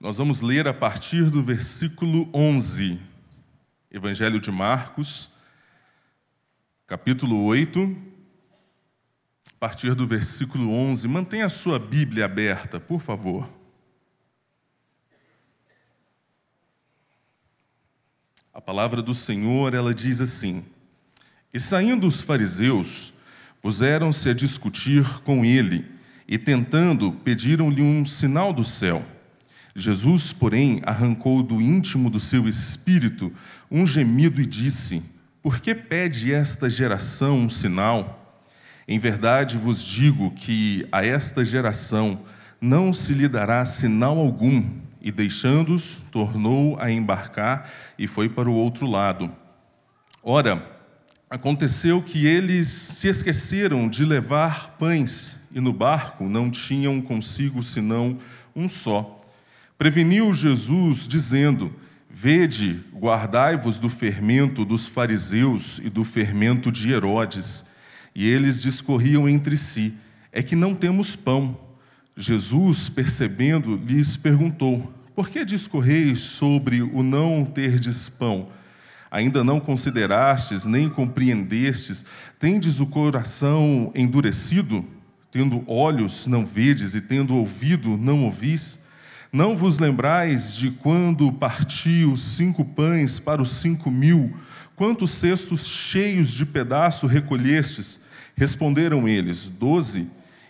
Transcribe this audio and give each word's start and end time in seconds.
Nós 0.00 0.16
vamos 0.16 0.40
ler 0.40 0.68
a 0.68 0.72
partir 0.72 1.28
do 1.28 1.42
versículo 1.42 2.30
11, 2.32 3.00
Evangelho 3.90 4.38
de 4.38 4.48
Marcos, 4.48 5.28
capítulo 6.86 7.42
8, 7.42 7.96
a 9.56 9.58
partir 9.58 9.96
do 9.96 10.06
versículo 10.06 10.72
11. 10.72 11.08
Mantenha 11.08 11.46
a 11.46 11.50
sua 11.50 11.80
Bíblia 11.80 12.26
aberta, 12.26 12.78
por 12.78 13.00
favor. 13.00 13.50
A 18.54 18.60
palavra 18.60 19.02
do 19.02 19.12
Senhor, 19.12 19.74
ela 19.74 19.92
diz 19.92 20.20
assim: 20.20 20.64
E 21.52 21.58
saindo 21.58 22.06
os 22.06 22.20
fariseus, 22.20 23.12
puseram-se 23.60 24.28
a 24.28 24.32
discutir 24.32 25.20
com 25.24 25.44
ele, 25.44 25.90
e 26.28 26.38
tentando, 26.38 27.10
pediram-lhe 27.10 27.82
um 27.82 28.06
sinal 28.06 28.52
do 28.52 28.62
céu. 28.62 29.17
Jesus, 29.80 30.32
porém, 30.32 30.80
arrancou 30.84 31.42
do 31.42 31.60
íntimo 31.60 32.10
do 32.10 32.18
seu 32.18 32.48
espírito 32.48 33.32
um 33.70 33.86
gemido 33.86 34.40
e 34.40 34.46
disse: 34.46 35.02
Por 35.42 35.60
que 35.60 35.74
pede 35.74 36.32
esta 36.32 36.68
geração 36.68 37.38
um 37.38 37.48
sinal? 37.48 38.42
Em 38.86 38.98
verdade 38.98 39.58
vos 39.58 39.82
digo 39.82 40.30
que 40.30 40.86
a 40.90 41.04
esta 41.04 41.44
geração 41.44 42.22
não 42.60 42.92
se 42.92 43.12
lhe 43.12 43.28
dará 43.28 43.64
sinal 43.64 44.18
algum. 44.18 44.64
E 45.00 45.12
deixando-os, 45.12 46.02
tornou 46.10 46.76
a 46.80 46.90
embarcar 46.90 47.70
e 47.98 48.06
foi 48.06 48.28
para 48.28 48.50
o 48.50 48.54
outro 48.54 48.86
lado. 48.86 49.30
Ora, 50.22 50.66
aconteceu 51.30 52.02
que 52.02 52.26
eles 52.26 52.66
se 52.66 53.08
esqueceram 53.08 53.88
de 53.88 54.04
levar 54.04 54.76
pães, 54.78 55.38
e 55.52 55.60
no 55.60 55.72
barco 55.72 56.24
não 56.24 56.50
tinham 56.50 57.00
consigo 57.00 57.62
senão 57.62 58.18
um 58.56 58.68
só. 58.68 59.17
Preveniu 59.78 60.34
Jesus, 60.34 61.06
dizendo: 61.06 61.72
Vede, 62.10 62.84
guardai-vos 62.92 63.78
do 63.78 63.88
fermento 63.88 64.64
dos 64.64 64.88
fariseus 64.88 65.80
e 65.84 65.88
do 65.88 66.02
fermento 66.04 66.72
de 66.72 66.90
Herodes. 66.90 67.64
E 68.12 68.26
eles 68.26 68.60
discorriam 68.60 69.28
entre 69.28 69.56
si: 69.56 69.94
É 70.32 70.42
que 70.42 70.56
não 70.56 70.74
temos 70.74 71.14
pão. 71.14 71.56
Jesus, 72.16 72.88
percebendo, 72.88 73.76
lhes 73.76 74.16
perguntou: 74.16 74.92
Por 75.14 75.28
que 75.28 75.44
discorreis 75.44 76.18
sobre 76.18 76.82
o 76.82 77.00
não 77.00 77.44
terdes 77.44 78.08
pão? 78.08 78.48
Ainda 79.08 79.44
não 79.44 79.60
considerastes, 79.60 80.66
nem 80.66 80.88
compreendestes, 80.88 82.04
tendes 82.40 82.80
o 82.80 82.86
coração 82.86 83.92
endurecido? 83.94 84.84
Tendo 85.30 85.62
olhos, 85.70 86.26
não 86.26 86.44
vedes, 86.44 86.96
e 86.96 87.00
tendo 87.00 87.36
ouvido, 87.36 87.96
não 87.96 88.24
ouvis? 88.24 88.76
Não 89.30 89.54
vos 89.54 89.78
lembrais 89.78 90.56
de 90.56 90.70
quando 90.70 91.30
parti 91.30 92.02
os 92.10 92.20
cinco 92.20 92.64
pães 92.64 93.18
para 93.18 93.42
os 93.42 93.50
cinco 93.50 93.90
mil? 93.90 94.34
Quantos 94.74 95.10
cestos 95.10 95.66
cheios 95.66 96.28
de 96.28 96.46
pedaço 96.46 97.06
recolhestes? 97.06 98.00
Responderam 98.34 99.06
eles: 99.06 99.46
Doze. 99.48 100.08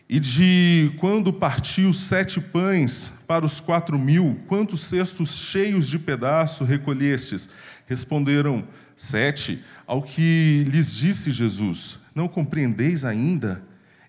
E 0.09 0.21
de 0.21 0.93
quando 0.99 1.33
parti 1.33 1.83
os 1.83 1.99
sete 1.99 2.41
pães 2.41 3.13
para 3.27 3.45
os 3.45 3.59
quatro 3.59 3.99
mil? 3.99 4.39
Quantos 4.47 4.83
cestos 4.83 5.31
cheios 5.31 5.89
de 5.89 5.99
pedaço 5.99 6.63
recolhestes? 6.63 7.49
Responderam: 7.85 8.63
Sete. 8.95 9.61
Ao 9.89 10.01
que 10.01 10.65
lhes 10.69 10.95
disse 10.95 11.33
Jesus: 11.33 11.99
Não 12.15 12.29
compreendeis 12.29 13.05
ainda? 13.05 13.61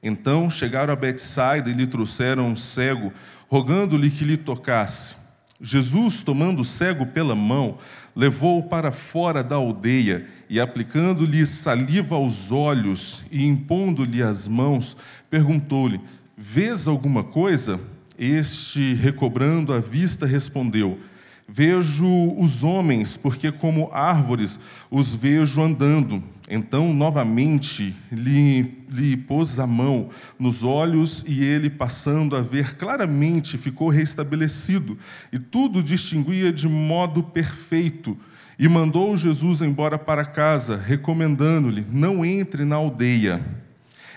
Então 0.02 0.50
chegaram 0.50 0.94
a 0.94 0.96
Betsaida 0.96 1.70
e 1.70 1.74
lhe 1.74 1.88
trouxeram 1.88 2.48
um 2.48 2.56
cego 2.56 3.12
rogando-lhe 3.50 4.10
que 4.10 4.24
lhe 4.24 4.38
tocasse. 4.38 5.16
Jesus, 5.62 6.24
tomando 6.24 6.62
o 6.62 6.66
cego 6.66 7.06
pela 7.06 7.36
mão, 7.36 7.80
levou-o 8.16 8.64
para 8.64 8.94
fora 8.94 9.44
da 9.44 9.56
aldeia 9.58 10.26
e, 10.50 10.60
aplicando-lhe 10.60 11.46
saliva 11.46 12.16
aos 12.16 12.52
olhos 12.52 13.26
e 13.30 13.44
impondo-lhe 13.44 14.24
as 14.24 14.48
mãos, 14.48 14.96
perguntou-lhe: 15.30 16.00
Vês 16.38 16.88
alguma 16.88 17.24
coisa? 17.26 17.78
Este, 18.18 18.94
recobrando 18.94 19.74
a 19.74 19.80
vista, 19.80 20.26
respondeu: 20.26 21.00
Vejo 21.52 22.06
os 22.38 22.64
homens, 22.64 23.18
porque 23.18 23.52
como 23.52 23.90
árvores 23.92 24.60
os 24.90 25.16
vejo 25.16 25.62
andando. 25.62 26.24
Então, 26.48 26.94
novamente, 26.94 27.96
lhe, 28.12 28.84
lhe 28.90 29.18
pôs 29.18 29.60
a 29.60 29.66
mão 29.66 30.10
nos 30.38 30.64
olhos 30.64 31.26
e 31.28 31.44
ele, 31.44 31.70
passando 31.70 32.36
a 32.36 32.42
ver 32.42 32.76
claramente, 32.76 33.58
ficou 33.58 33.90
restabelecido 33.90 34.98
e 35.34 35.40
tudo 35.40 35.82
distinguia 35.82 36.54
de 36.54 36.68
modo 36.68 37.24
perfeito. 37.24 38.16
E 38.58 38.68
mandou 38.68 39.18
Jesus 39.18 39.62
embora 39.62 39.98
para 39.98 40.26
casa, 40.26 40.78
recomendando-lhe: 40.78 41.86
não 41.92 42.24
entre 42.24 42.64
na 42.64 42.76
aldeia. 42.76 43.44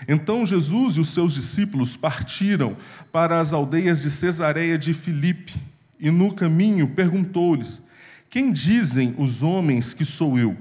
Então 0.07 0.45
Jesus 0.45 0.97
e 0.97 0.99
os 0.99 1.09
seus 1.09 1.33
discípulos 1.33 1.95
partiram 1.97 2.77
para 3.11 3.39
as 3.39 3.53
aldeias 3.53 4.01
de 4.01 4.11
Cesareia 4.11 4.77
de 4.77 4.93
Filipe 4.93 5.72
e 6.03 6.11
no 6.11 6.33
caminho 6.33 6.89
perguntou-lhes: 6.89 7.81
Quem 8.29 8.51
dizem 8.51 9.15
os 9.17 9.41
homens 9.41 9.93
que 9.93 10.03
sou 10.03 10.37
eu? 10.37 10.57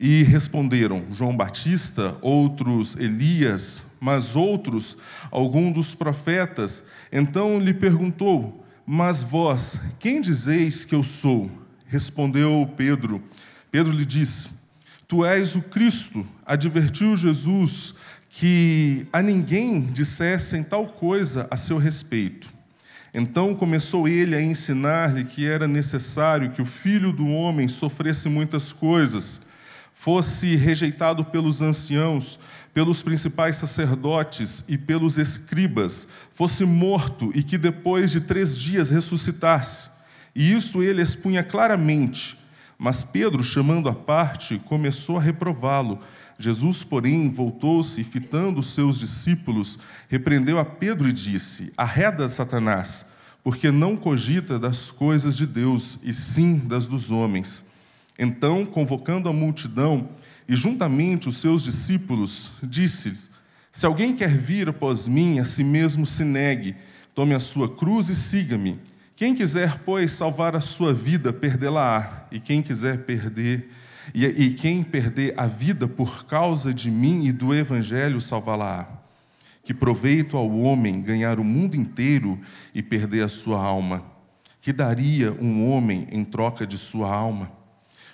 E 0.00 0.22
responderam: 0.22 1.04
João 1.12 1.36
Batista, 1.36 2.16
outros 2.22 2.96
Elias, 2.96 3.84
mas 4.00 4.34
outros 4.34 4.96
algum 5.30 5.70
dos 5.70 5.94
profetas. 5.94 6.82
Então 7.12 7.60
lhe 7.60 7.74
perguntou: 7.74 8.64
Mas 8.86 9.22
vós, 9.22 9.78
quem 9.98 10.22
dizeis 10.22 10.82
que 10.86 10.94
eu 10.94 11.04
sou? 11.04 11.50
Respondeu 11.86 12.72
Pedro. 12.74 13.22
Pedro 13.70 13.92
lhe 13.92 14.06
disse: 14.06 14.48
Tu 15.06 15.26
és 15.26 15.54
o 15.54 15.60
Cristo. 15.60 16.26
Advertiu 16.46 17.18
Jesus 17.18 17.94
que 18.30 19.06
a 19.12 19.20
ninguém 19.20 19.82
dissessem 19.82 20.62
tal 20.62 20.86
coisa 20.86 21.46
a 21.50 21.56
seu 21.58 21.76
respeito. 21.76 22.59
Então 23.12 23.54
começou 23.54 24.06
ele 24.06 24.36
a 24.36 24.42
ensinar-lhe 24.42 25.24
que 25.24 25.46
era 25.46 25.66
necessário 25.66 26.50
que 26.50 26.62
o 26.62 26.66
filho 26.66 27.12
do 27.12 27.28
homem 27.28 27.66
sofresse 27.66 28.28
muitas 28.28 28.72
coisas 28.72 29.40
fosse 30.00 30.56
rejeitado 30.56 31.26
pelos 31.26 31.60
anciãos, 31.60 32.40
pelos 32.72 33.02
principais 33.02 33.56
sacerdotes 33.56 34.64
e 34.66 34.78
pelos 34.78 35.18
escribas, 35.18 36.08
fosse 36.32 36.64
morto 36.64 37.30
e 37.34 37.42
que 37.42 37.58
depois 37.58 38.10
de 38.10 38.22
três 38.22 38.56
dias 38.56 38.88
ressuscitasse. 38.88 39.90
E 40.34 40.52
isso 40.52 40.82
ele 40.82 41.02
expunha 41.02 41.42
claramente. 41.42 42.38
Mas 42.78 43.04
Pedro, 43.04 43.44
chamando 43.44 43.90
à 43.90 43.94
parte, 43.94 44.58
começou 44.64 45.18
a 45.18 45.20
reprová-lo. 45.20 46.00
Jesus, 46.40 46.82
porém, 46.82 47.28
voltou-se 47.28 48.00
e, 48.00 48.04
fitando 48.04 48.60
os 48.60 48.68
seus 48.72 48.98
discípulos, 48.98 49.78
repreendeu 50.08 50.58
a 50.58 50.64
Pedro 50.64 51.06
e 51.06 51.12
disse: 51.12 51.70
Arreda, 51.76 52.30
Satanás, 52.30 53.04
porque 53.44 53.70
não 53.70 53.94
cogita 53.94 54.58
das 54.58 54.90
coisas 54.90 55.36
de 55.36 55.46
Deus, 55.46 55.98
e 56.02 56.14
sim 56.14 56.56
das 56.56 56.86
dos 56.86 57.10
homens. 57.10 57.62
Então, 58.18 58.64
convocando 58.64 59.28
a 59.28 59.32
multidão 59.34 60.08
e 60.48 60.56
juntamente 60.56 61.28
os 61.28 61.36
seus 61.36 61.62
discípulos, 61.62 62.50
disse: 62.62 63.12
Se 63.70 63.84
alguém 63.84 64.16
quer 64.16 64.34
vir 64.34 64.70
após 64.70 65.06
mim, 65.06 65.40
a 65.40 65.44
si 65.44 65.62
mesmo 65.62 66.06
se 66.06 66.24
negue, 66.24 66.74
tome 67.14 67.34
a 67.34 67.40
sua 67.40 67.68
cruz 67.68 68.08
e 68.08 68.16
siga-me. 68.16 68.78
Quem 69.14 69.34
quiser, 69.34 69.80
pois, 69.84 70.12
salvar 70.12 70.56
a 70.56 70.60
sua 70.62 70.94
vida, 70.94 71.34
perdê-la-á, 71.34 72.24
e 72.32 72.40
quem 72.40 72.62
quiser 72.62 73.04
perder, 73.04 73.70
e, 74.14 74.26
e 74.26 74.54
quem 74.54 74.82
perder 74.82 75.34
a 75.36 75.46
vida 75.46 75.86
por 75.86 76.26
causa 76.26 76.72
de 76.72 76.90
mim 76.90 77.26
e 77.26 77.32
do 77.32 77.54
evangelho, 77.54 78.20
salvá-la-á. 78.20 78.86
Que 79.62 79.74
proveito 79.74 80.36
ao 80.36 80.50
homem 80.58 81.00
ganhar 81.00 81.38
o 81.38 81.44
mundo 81.44 81.76
inteiro 81.76 82.40
e 82.74 82.82
perder 82.82 83.22
a 83.22 83.28
sua 83.28 83.62
alma? 83.62 84.04
Que 84.60 84.72
daria 84.72 85.32
um 85.32 85.70
homem 85.70 86.08
em 86.10 86.24
troca 86.24 86.66
de 86.66 86.76
sua 86.76 87.14
alma? 87.14 87.52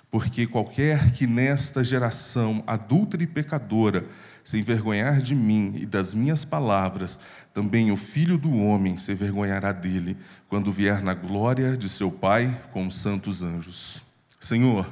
Porque 0.09 0.47
qualquer 0.47 1.11
que 1.11 1.27
nesta 1.27 1.83
geração 1.83 2.63
adulta 2.65 3.21
e 3.21 3.27
pecadora 3.27 4.05
se 4.43 4.57
envergonhar 4.57 5.21
de 5.21 5.35
mim 5.35 5.73
e 5.75 5.85
das 5.85 6.15
minhas 6.15 6.45
palavras, 6.45 7.19
também 7.53 7.91
o 7.91 7.97
filho 7.97 8.37
do 8.37 8.55
homem 8.55 8.97
se 8.97 9.11
envergonhará 9.11 9.73
dele, 9.73 10.15
quando 10.47 10.71
vier 10.71 11.01
na 11.01 11.13
glória 11.13 11.75
de 11.75 11.89
seu 11.89 12.09
Pai 12.09 12.61
com 12.71 12.87
os 12.87 12.95
santos 12.95 13.43
anjos. 13.43 14.01
Senhor, 14.39 14.89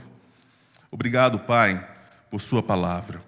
obrigado, 0.96 1.40
Pai, 1.40 1.86
por 2.32 2.40
Sua 2.42 2.64
palavra. 2.64 3.22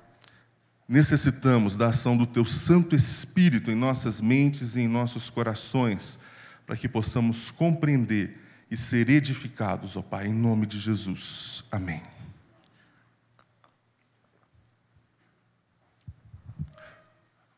Necessitamos 0.87 1.75
da 1.75 1.87
ação 1.87 2.15
do 2.15 2.25
Teu 2.25 2.45
Santo 2.45 2.95
Espírito 2.95 3.69
em 3.69 3.75
nossas 3.75 4.21
mentes 4.21 4.77
e 4.77 4.81
em 4.81 4.87
nossos 4.87 5.29
corações, 5.29 6.17
para 6.65 6.77
que 6.77 6.87
possamos 6.87 7.51
compreender 7.51 8.41
e 8.71 8.77
ser 8.77 9.09
edificados, 9.09 9.97
ó 9.97 10.01
Pai, 10.01 10.27
em 10.27 10.33
nome 10.33 10.65
de 10.65 10.79
Jesus. 10.79 11.65
Amém. 11.69 12.01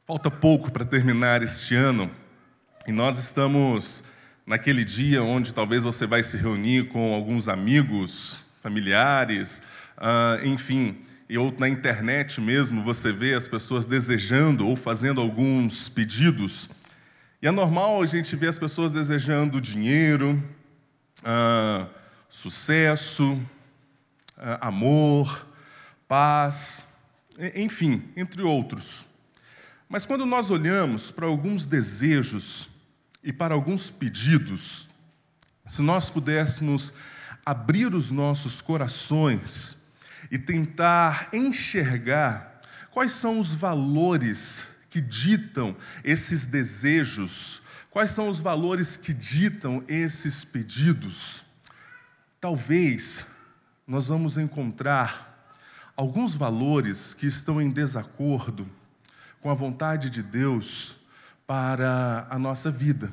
Falta 0.08 0.32
pouco 0.32 0.72
para 0.72 0.84
terminar 0.84 1.44
este 1.44 1.76
ano 1.76 2.10
e 2.88 2.92
nós 2.92 3.20
estamos 3.20 4.04
naquele 4.44 4.84
dia 4.84 5.22
onde 5.22 5.54
talvez 5.54 5.84
você 5.84 6.08
vai 6.08 6.24
se 6.24 6.36
reunir 6.36 6.88
com 6.90 7.14
alguns 7.14 7.48
amigos, 7.48 8.44
familiares, 8.60 9.62
uh, 10.00 10.46
enfim, 10.46 10.98
ou 11.38 11.54
na 11.60 11.70
internet 11.70 12.42
mesmo 12.42 12.84
você 12.84 13.12
vê 13.12 13.34
as 13.34 13.48
pessoas 13.48 13.86
desejando 13.86 14.68
ou 14.68 14.76
fazendo 14.76 15.22
alguns 15.22 15.90
pedidos. 15.90 16.70
E 17.42 17.48
é 17.48 17.52
normal 17.52 18.02
a 18.02 18.06
gente 18.06 18.36
ver 18.36 18.48
as 18.48 18.58
pessoas 18.58 18.92
desejando 18.92 19.62
dinheiro, 19.62 20.42
uh, 21.20 21.88
sucesso, 22.30 23.34
uh, 23.34 24.58
amor, 24.62 25.48
paz, 26.08 26.86
enfim, 27.56 28.04
entre 28.16 28.42
outros. 28.42 29.06
Mas 29.88 30.06
quando 30.06 30.26
nós 30.26 30.50
olhamos 30.50 31.12
para 31.12 31.26
alguns 31.26 31.66
desejos 31.66 32.70
e 33.24 33.32
para 33.32 33.54
alguns 33.54 33.90
pedidos, 33.90 34.90
se 35.66 35.82
nós 35.82 36.10
pudéssemos 36.10 36.94
abrir 37.46 37.94
os 37.94 38.12
nossos 38.12 38.62
corações 38.62 39.79
e 40.32 40.38
tentar 40.38 41.30
enxergar 41.34 42.62
quais 42.92 43.12
são 43.12 43.40
os 43.40 43.54
valores 43.54 44.64
que 44.90 45.00
ditam 45.00 45.76
esses 46.04 46.46
desejos, 46.46 47.62
quais 47.90 48.12
são 48.12 48.28
os 48.28 48.40
valores 48.40 48.98
que 48.98 49.14
ditam 49.14 49.84
esses 49.88 50.44
pedidos, 50.44 51.44
talvez 52.40 53.26
nós 53.88 54.08
vamos 54.08 54.38
encontrar 54.38 55.50
alguns 55.96 56.34
valores 56.34 57.14
que 57.14 57.26
estão 57.26 57.62
em 57.62 57.70
desacordo 57.70 58.70
com 59.42 59.50
a 59.50 59.54
vontade 59.54 60.10
de 60.10 60.22
Deus 60.22 60.96
para 61.46 62.28
a 62.30 62.38
nossa 62.38 62.70
vida. 62.70 63.12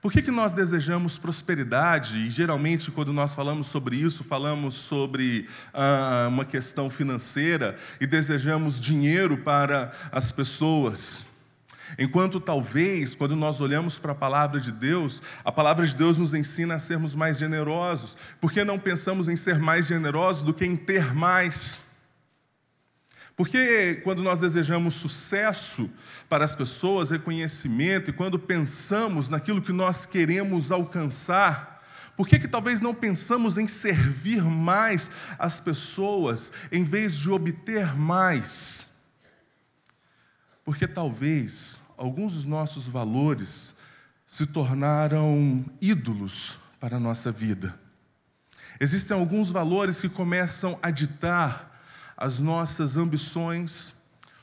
Por 0.00 0.12
que, 0.12 0.22
que 0.22 0.30
nós 0.30 0.52
desejamos 0.52 1.18
prosperidade? 1.18 2.18
E 2.18 2.30
geralmente, 2.30 2.90
quando 2.90 3.12
nós 3.12 3.34
falamos 3.34 3.66
sobre 3.66 3.96
isso, 3.96 4.22
falamos 4.22 4.74
sobre 4.74 5.48
ah, 5.74 6.26
uma 6.28 6.44
questão 6.44 6.88
financeira 6.88 7.76
e 8.00 8.06
desejamos 8.06 8.80
dinheiro 8.80 9.38
para 9.38 9.92
as 10.12 10.30
pessoas. 10.30 11.26
Enquanto 11.98 12.38
talvez, 12.38 13.14
quando 13.14 13.34
nós 13.34 13.60
olhamos 13.60 13.98
para 13.98 14.12
a 14.12 14.14
palavra 14.14 14.60
de 14.60 14.70
Deus, 14.70 15.20
a 15.44 15.50
palavra 15.50 15.84
de 15.84 15.96
Deus 15.96 16.16
nos 16.16 16.32
ensina 16.32 16.74
a 16.74 16.78
sermos 16.78 17.14
mais 17.14 17.38
generosos. 17.38 18.16
Por 18.40 18.52
que 18.52 18.62
não 18.62 18.78
pensamos 18.78 19.28
em 19.28 19.34
ser 19.34 19.58
mais 19.58 19.86
generosos 19.86 20.44
do 20.44 20.54
que 20.54 20.64
em 20.64 20.76
ter 20.76 21.12
mais? 21.12 21.82
Porque 23.38 24.00
quando 24.02 24.20
nós 24.20 24.40
desejamos 24.40 24.94
sucesso 24.94 25.88
para 26.28 26.44
as 26.44 26.56
pessoas, 26.56 27.10
reconhecimento, 27.10 28.10
e 28.10 28.12
quando 28.12 28.36
pensamos 28.36 29.28
naquilo 29.28 29.62
que 29.62 29.70
nós 29.72 30.04
queremos 30.04 30.72
alcançar, 30.72 31.80
por 32.16 32.26
que, 32.26 32.40
que 32.40 32.48
talvez 32.48 32.80
não 32.80 32.92
pensamos 32.92 33.56
em 33.56 33.68
servir 33.68 34.42
mais 34.42 35.08
as 35.38 35.60
pessoas 35.60 36.52
em 36.72 36.82
vez 36.82 37.16
de 37.16 37.30
obter 37.30 37.94
mais? 37.94 38.90
Porque 40.64 40.88
talvez 40.88 41.80
alguns 41.96 42.34
dos 42.34 42.44
nossos 42.44 42.88
valores 42.88 43.72
se 44.26 44.46
tornaram 44.46 45.64
ídolos 45.80 46.58
para 46.80 46.96
a 46.96 47.00
nossa 47.00 47.30
vida. 47.30 47.78
Existem 48.80 49.16
alguns 49.16 49.48
valores 49.48 50.00
que 50.00 50.08
começam 50.08 50.76
a 50.82 50.90
ditar 50.90 51.68
as 52.18 52.40
nossas 52.40 52.96
ambições, 52.96 53.94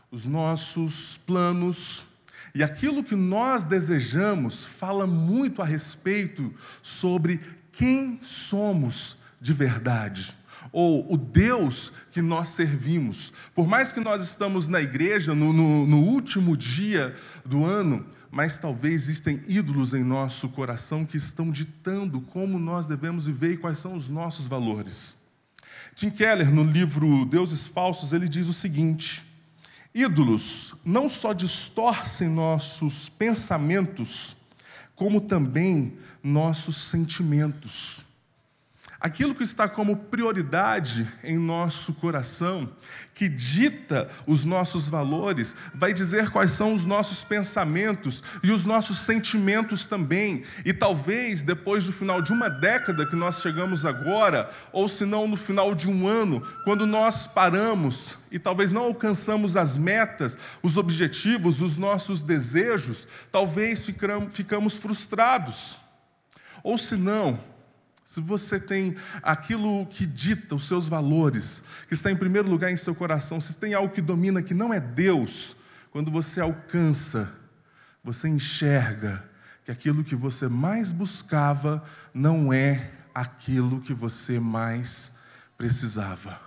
os 0.10 0.26
nossos 0.26 1.18
planos, 1.18 2.08
e 2.56 2.64
aquilo 2.64 3.04
que 3.04 3.18
nós 3.18 3.64
desejamos 3.64 4.66
fala 4.66 5.06
muito 5.06 5.62
a 5.62 5.66
respeito 5.66 6.54
sobre 6.82 7.42
quem 7.74 8.18
somos 8.22 9.18
de 9.42 9.52
verdade, 9.52 10.34
ou 10.72 11.06
o 11.12 11.18
Deus 11.18 11.92
que 12.14 12.22
nós 12.22 12.48
servimos. 12.50 13.34
Por 13.54 13.68
mais 13.68 13.92
que 13.92 14.00
nós 14.00 14.24
estamos 14.24 14.70
na 14.70 14.82
igreja 14.82 15.36
no, 15.36 15.52
no, 15.52 15.86
no 15.86 15.98
último 15.98 16.56
dia 16.56 17.14
do 17.44 17.66
ano, 17.66 18.06
mas 18.32 18.58
talvez 18.58 19.04
existem 19.04 19.44
ídolos 19.50 19.94
em 19.94 20.04
nosso 20.04 20.48
coração 20.48 21.04
que 21.06 21.18
estão 21.18 21.52
ditando 21.52 22.22
como 22.22 22.58
nós 22.58 22.86
devemos 22.86 23.26
viver 23.26 23.52
e 23.52 23.58
quais 23.58 23.80
são 23.80 23.96
os 23.96 24.08
nossos 24.08 24.48
valores. 24.48 25.18
Tim 25.96 26.10
Keller, 26.10 26.52
no 26.52 26.62
livro 26.62 27.24
Deuses 27.24 27.66
Falsos, 27.66 28.12
ele 28.12 28.28
diz 28.28 28.48
o 28.48 28.54
seguinte: 28.54 29.24
ídolos 29.94 30.76
não 30.84 31.08
só 31.08 31.32
distorcem 31.32 32.28
nossos 32.28 33.08
pensamentos, 33.08 34.36
como 34.94 35.22
também 35.22 35.98
nossos 36.22 36.76
sentimentos. 36.76 38.04
Aquilo 39.06 39.36
que 39.36 39.44
está 39.44 39.70
como 39.70 39.96
prioridade 39.96 41.08
em 41.24 41.38
nosso 41.38 41.94
coração, 41.94 42.68
que 43.14 43.30
dita 43.30 44.10
os 44.26 44.44
nossos 44.44 44.90
valores, 44.90 45.56
vai 45.76 45.94
dizer 45.94 46.32
quais 46.32 46.50
são 46.54 46.74
os 46.74 46.88
nossos 46.88 47.24
pensamentos 47.24 48.24
e 48.42 48.50
os 48.50 48.66
nossos 48.66 48.98
sentimentos 48.98 49.86
também. 49.86 50.44
E 50.66 50.74
talvez 50.74 51.44
depois 51.44 51.86
do 51.86 51.94
final 51.94 52.20
de 52.20 52.34
uma 52.34 52.50
década 52.50 53.06
que 53.06 53.16
nós 53.16 53.42
chegamos 53.42 53.86
agora, 53.86 54.50
ou 54.72 54.88
se 54.88 55.06
não 55.06 55.28
no 55.28 55.36
final 55.36 55.76
de 55.76 55.88
um 55.88 56.08
ano, 56.08 56.42
quando 56.64 56.88
nós 56.88 57.28
paramos 57.28 58.18
e 58.32 58.40
talvez 58.40 58.72
não 58.72 58.86
alcançamos 58.86 59.56
as 59.56 59.78
metas, 59.78 60.36
os 60.64 60.78
objetivos, 60.78 61.62
os 61.62 61.78
nossos 61.78 62.24
desejos, 62.24 63.08
talvez 63.32 63.86
ficamos 64.32 64.74
frustrados. 64.74 65.78
Ou 66.64 66.76
se 66.76 66.96
não, 66.96 67.40
se 68.06 68.22
você 68.22 68.60
tem 68.60 68.96
aquilo 69.24 69.88
que 69.88 70.06
dita 70.06 70.54
os 70.54 70.68
seus 70.68 70.88
valores, 70.88 71.64
que 71.88 71.96
está 71.96 72.12
em 72.12 72.16
primeiro 72.16 72.48
lugar 72.48 72.72
em 72.72 72.78
seu 72.78 72.94
coração, 72.94 73.42
se 73.42 73.58
tem 73.58 73.74
algo 73.74 73.94
que 73.94 74.02
domina 74.02 74.44
que 74.44 74.54
não 74.54 74.72
é 74.72 74.80
Deus, 74.80 75.56
quando 75.92 76.12
você 76.12 76.40
alcança, 76.40 77.34
você 78.04 78.30
enxerga 78.30 79.28
que 79.66 79.72
aquilo 79.72 80.04
que 80.04 80.16
você 80.16 80.48
mais 80.48 80.92
buscava 80.92 81.84
não 82.14 82.54
é 82.54 82.92
aquilo 83.14 83.82
que 83.82 83.94
você 83.94 84.40
mais 84.40 85.12
precisava. 85.58 86.40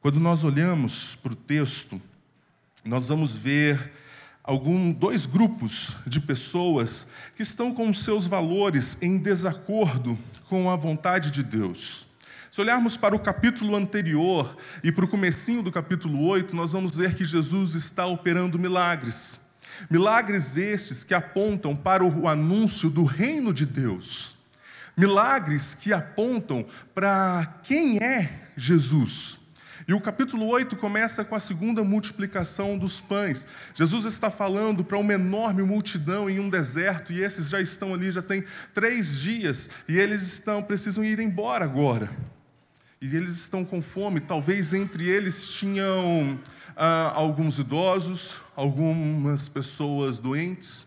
Quando 0.00 0.20
nós 0.20 0.44
olhamos 0.44 1.16
para 1.16 1.32
o 1.32 1.36
texto, 1.36 2.00
nós 2.84 3.08
vamos 3.08 3.34
ver 3.34 3.92
algum, 4.46 4.92
dois 4.92 5.26
grupos 5.26 5.92
de 6.06 6.20
pessoas 6.20 7.06
que 7.34 7.42
estão 7.42 7.74
com 7.74 7.92
seus 7.92 8.28
valores 8.28 8.96
em 9.02 9.18
desacordo 9.18 10.16
com 10.48 10.70
a 10.70 10.76
vontade 10.76 11.32
de 11.32 11.42
Deus. 11.42 12.06
Se 12.48 12.60
olharmos 12.60 12.96
para 12.96 13.14
o 13.14 13.18
capítulo 13.18 13.74
anterior 13.74 14.56
e 14.82 14.92
para 14.92 15.04
o 15.04 15.08
comecinho 15.08 15.62
do 15.62 15.72
capítulo 15.72 16.24
8, 16.24 16.54
nós 16.54 16.72
vamos 16.72 16.96
ver 16.96 17.14
que 17.14 17.24
Jesus 17.24 17.74
está 17.74 18.06
operando 18.06 18.58
milagres. 18.58 19.38
Milagres 19.90 20.56
estes 20.56 21.04
que 21.04 21.12
apontam 21.12 21.74
para 21.76 22.04
o 22.04 22.28
anúncio 22.28 22.88
do 22.88 23.04
reino 23.04 23.52
de 23.52 23.66
Deus. 23.66 24.38
Milagres 24.96 25.74
que 25.74 25.92
apontam 25.92 26.64
para 26.94 27.60
quem 27.62 27.98
é 27.98 28.48
Jesus. 28.56 29.38
E 29.88 29.94
o 29.94 30.00
capítulo 30.00 30.46
8 30.46 30.74
começa 30.76 31.24
com 31.24 31.36
a 31.36 31.40
segunda 31.40 31.84
multiplicação 31.84 32.76
dos 32.76 33.00
pães. 33.00 33.46
Jesus 33.72 34.04
está 34.04 34.32
falando 34.32 34.84
para 34.84 34.98
uma 34.98 35.14
enorme 35.14 35.62
multidão 35.62 36.28
em 36.28 36.40
um 36.40 36.50
deserto, 36.50 37.12
e 37.12 37.22
esses 37.22 37.48
já 37.48 37.60
estão 37.60 37.94
ali, 37.94 38.10
já 38.10 38.20
tem 38.20 38.44
três 38.74 39.16
dias, 39.16 39.70
e 39.88 39.96
eles 39.96 40.22
estão, 40.22 40.60
precisam 40.60 41.04
ir 41.04 41.20
embora 41.20 41.64
agora. 41.64 42.10
E 43.00 43.14
eles 43.14 43.36
estão 43.36 43.64
com 43.64 43.80
fome, 43.80 44.18
talvez 44.18 44.72
entre 44.72 45.08
eles 45.08 45.48
tinham 45.50 46.36
ah, 46.76 47.12
alguns 47.14 47.56
idosos, 47.56 48.34
algumas 48.56 49.48
pessoas 49.48 50.18
doentes. 50.18 50.84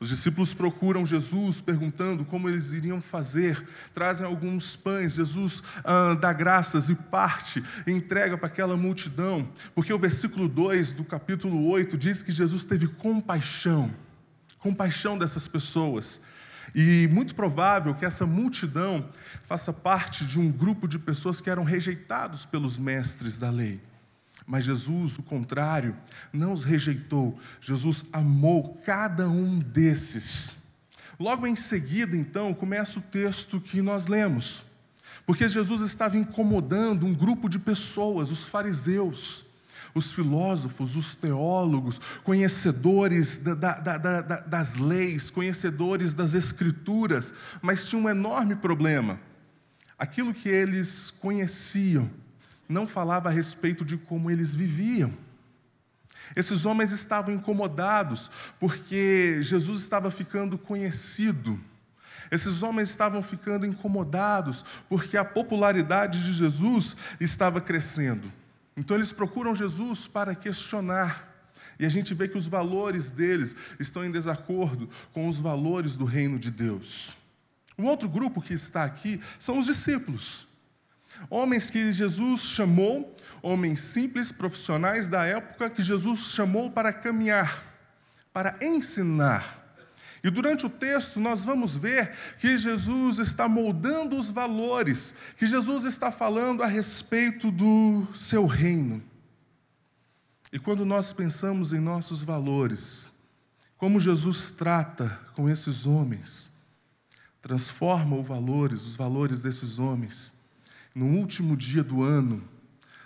Os 0.00 0.08
discípulos 0.08 0.54
procuram 0.54 1.04
Jesus 1.04 1.60
perguntando 1.60 2.24
como 2.24 2.48
eles 2.48 2.72
iriam 2.72 3.02
fazer, 3.02 3.62
trazem 3.92 4.26
alguns 4.26 4.74
pães, 4.74 5.12
Jesus 5.12 5.62
ah, 5.84 6.14
dá 6.14 6.32
graças 6.32 6.88
e 6.88 6.94
parte, 6.94 7.62
e 7.86 7.92
entrega 7.92 8.38
para 8.38 8.46
aquela 8.46 8.78
multidão, 8.78 9.46
porque 9.74 9.92
o 9.92 9.98
versículo 9.98 10.48
2 10.48 10.94
do 10.94 11.04
capítulo 11.04 11.68
8 11.68 11.98
diz 11.98 12.22
que 12.22 12.32
Jesus 12.32 12.64
teve 12.64 12.88
compaixão, 12.88 13.90
compaixão 14.58 15.18
dessas 15.18 15.46
pessoas. 15.46 16.22
E 16.74 17.06
muito 17.12 17.34
provável 17.34 17.94
que 17.94 18.06
essa 18.06 18.24
multidão 18.24 19.06
faça 19.42 19.70
parte 19.70 20.24
de 20.24 20.38
um 20.38 20.50
grupo 20.50 20.88
de 20.88 20.98
pessoas 20.98 21.42
que 21.42 21.50
eram 21.50 21.64
rejeitados 21.64 22.46
pelos 22.46 22.78
mestres 22.78 23.36
da 23.36 23.50
lei. 23.50 23.80
Mas 24.50 24.64
Jesus, 24.64 25.16
o 25.16 25.22
contrário, 25.22 25.96
não 26.32 26.52
os 26.52 26.64
rejeitou. 26.64 27.38
Jesus 27.60 28.04
amou 28.12 28.82
cada 28.84 29.30
um 29.30 29.60
desses. 29.60 30.56
Logo 31.20 31.46
em 31.46 31.54
seguida, 31.54 32.16
então, 32.16 32.52
começa 32.52 32.98
o 32.98 33.02
texto 33.02 33.60
que 33.60 33.80
nós 33.80 34.08
lemos. 34.08 34.64
Porque 35.24 35.48
Jesus 35.48 35.82
estava 35.82 36.18
incomodando 36.18 37.06
um 37.06 37.14
grupo 37.14 37.48
de 37.48 37.60
pessoas, 37.60 38.28
os 38.32 38.44
fariseus. 38.44 39.46
os 39.94 40.10
filósofos, 40.12 40.96
os 40.96 41.14
teólogos, 41.14 42.00
conhecedores 42.24 43.38
da, 43.38 43.54
da, 43.54 43.98
da, 43.98 44.20
das 44.40 44.74
leis, 44.74 45.30
conhecedores 45.30 46.12
das 46.12 46.34
escrituras, 46.34 47.32
mas 47.62 47.88
tinha 47.88 48.02
um 48.02 48.08
enorme 48.08 48.56
problema. 48.56 49.20
Aquilo 49.98 50.34
que 50.34 50.48
eles 50.48 51.10
conheciam 51.10 52.10
não 52.70 52.86
falava 52.86 53.28
a 53.28 53.32
respeito 53.32 53.84
de 53.84 53.96
como 53.98 54.30
eles 54.30 54.54
viviam. 54.54 55.12
Esses 56.36 56.64
homens 56.64 56.92
estavam 56.92 57.34
incomodados 57.34 58.30
porque 58.60 59.42
Jesus 59.42 59.82
estava 59.82 60.10
ficando 60.10 60.56
conhecido. 60.56 61.58
Esses 62.30 62.62
homens 62.62 62.88
estavam 62.88 63.22
ficando 63.22 63.66
incomodados 63.66 64.64
porque 64.88 65.16
a 65.16 65.24
popularidade 65.24 66.22
de 66.22 66.32
Jesus 66.32 66.96
estava 67.18 67.60
crescendo. 67.60 68.32
Então 68.76 68.96
eles 68.96 69.12
procuram 69.12 69.54
Jesus 69.54 70.06
para 70.06 70.34
questionar. 70.34 71.28
E 71.76 71.84
a 71.84 71.88
gente 71.88 72.14
vê 72.14 72.28
que 72.28 72.38
os 72.38 72.46
valores 72.46 73.10
deles 73.10 73.56
estão 73.80 74.04
em 74.04 74.12
desacordo 74.12 74.88
com 75.12 75.28
os 75.28 75.38
valores 75.38 75.96
do 75.96 76.04
reino 76.04 76.38
de 76.38 76.50
Deus. 76.50 77.16
Um 77.76 77.86
outro 77.86 78.08
grupo 78.08 78.40
que 78.40 78.54
está 78.54 78.84
aqui 78.84 79.20
são 79.38 79.58
os 79.58 79.66
discípulos. 79.66 80.46
Homens 81.28 81.70
que 81.70 81.92
Jesus 81.92 82.42
chamou, 82.42 83.14
homens 83.42 83.80
simples, 83.80 84.32
profissionais 84.32 85.08
da 85.08 85.24
época, 85.24 85.68
que 85.68 85.82
Jesus 85.82 86.32
chamou 86.32 86.70
para 86.70 86.92
caminhar, 86.92 87.62
para 88.32 88.56
ensinar. 88.62 89.60
E 90.22 90.30
durante 90.30 90.66
o 90.66 90.70
texto 90.70 91.18
nós 91.18 91.44
vamos 91.44 91.76
ver 91.76 92.12
que 92.38 92.56
Jesus 92.58 93.18
está 93.18 93.48
moldando 93.48 94.18
os 94.18 94.28
valores, 94.28 95.14
que 95.36 95.46
Jesus 95.46 95.84
está 95.84 96.12
falando 96.12 96.62
a 96.62 96.66
respeito 96.66 97.50
do 97.50 98.06
seu 98.14 98.46
reino. 98.46 99.02
E 100.52 100.58
quando 100.58 100.84
nós 100.84 101.12
pensamos 101.12 101.72
em 101.72 101.80
nossos 101.80 102.22
valores, 102.22 103.10
como 103.78 104.00
Jesus 104.00 104.50
trata 104.50 105.18
com 105.34 105.48
esses 105.48 105.86
homens, 105.86 106.50
transforma 107.40 108.16
os 108.16 108.26
valores, 108.26 108.84
os 108.84 108.96
valores 108.96 109.40
desses 109.40 109.78
homens, 109.78 110.34
no 110.94 111.06
último 111.06 111.56
dia 111.56 111.82
do 111.82 112.02
ano, 112.02 112.42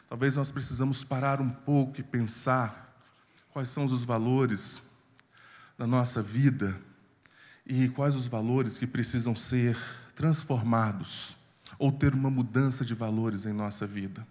talvez 0.08 0.36
nós 0.36 0.50
precisamos 0.50 1.04
parar 1.04 1.40
um 1.40 1.50
pouco 1.50 2.00
e 2.00 2.02
pensar 2.02 2.98
quais 3.50 3.68
são 3.68 3.84
os 3.84 4.04
valores 4.04 4.82
da 5.78 5.86
nossa 5.86 6.22
vida 6.22 6.78
e 7.66 7.88
quais 7.88 8.14
os 8.14 8.26
valores 8.26 8.78
que 8.78 8.86
precisam 8.86 9.34
ser 9.34 9.76
transformados 10.14 11.36
ou 11.78 11.90
ter 11.90 12.14
uma 12.14 12.30
mudança 12.30 12.84
de 12.84 12.94
valores 12.94 13.46
em 13.46 13.52
nossa 13.52 13.86
vida. 13.86 14.26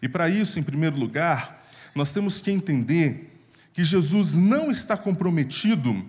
E 0.00 0.08
para 0.08 0.28
isso, 0.28 0.58
em 0.58 0.62
primeiro 0.62 0.98
lugar, 0.98 1.64
nós 1.94 2.10
temos 2.10 2.40
que 2.40 2.50
entender 2.50 3.32
que 3.72 3.84
Jesus 3.84 4.34
não 4.34 4.70
está 4.70 4.96
comprometido 4.96 6.04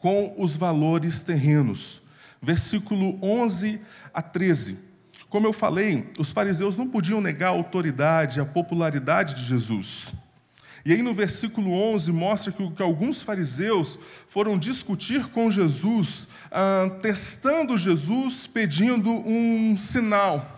com 0.00 0.34
os 0.38 0.56
valores 0.56 1.20
terrenos. 1.20 2.02
Versículo 2.40 3.18
11 3.22 3.80
a 4.12 4.22
13. 4.22 4.87
Como 5.28 5.46
eu 5.46 5.52
falei, 5.52 6.10
os 6.18 6.32
fariseus 6.32 6.76
não 6.76 6.88
podiam 6.88 7.20
negar 7.20 7.48
a 7.48 7.52
autoridade, 7.52 8.40
a 8.40 8.46
popularidade 8.46 9.34
de 9.34 9.44
Jesus. 9.44 10.12
E 10.84 10.92
aí 10.92 11.02
no 11.02 11.12
versículo 11.12 11.70
11 11.70 12.10
mostra 12.12 12.50
que, 12.50 12.82
alguns 12.82 13.20
fariseus 13.20 13.98
foram 14.28 14.58
discutir 14.58 15.28
com 15.28 15.50
Jesus, 15.50 16.26
ah, 16.50 16.90
testando 17.02 17.76
Jesus, 17.76 18.46
pedindo 18.46 19.10
um 19.10 19.76
sinal. 19.76 20.54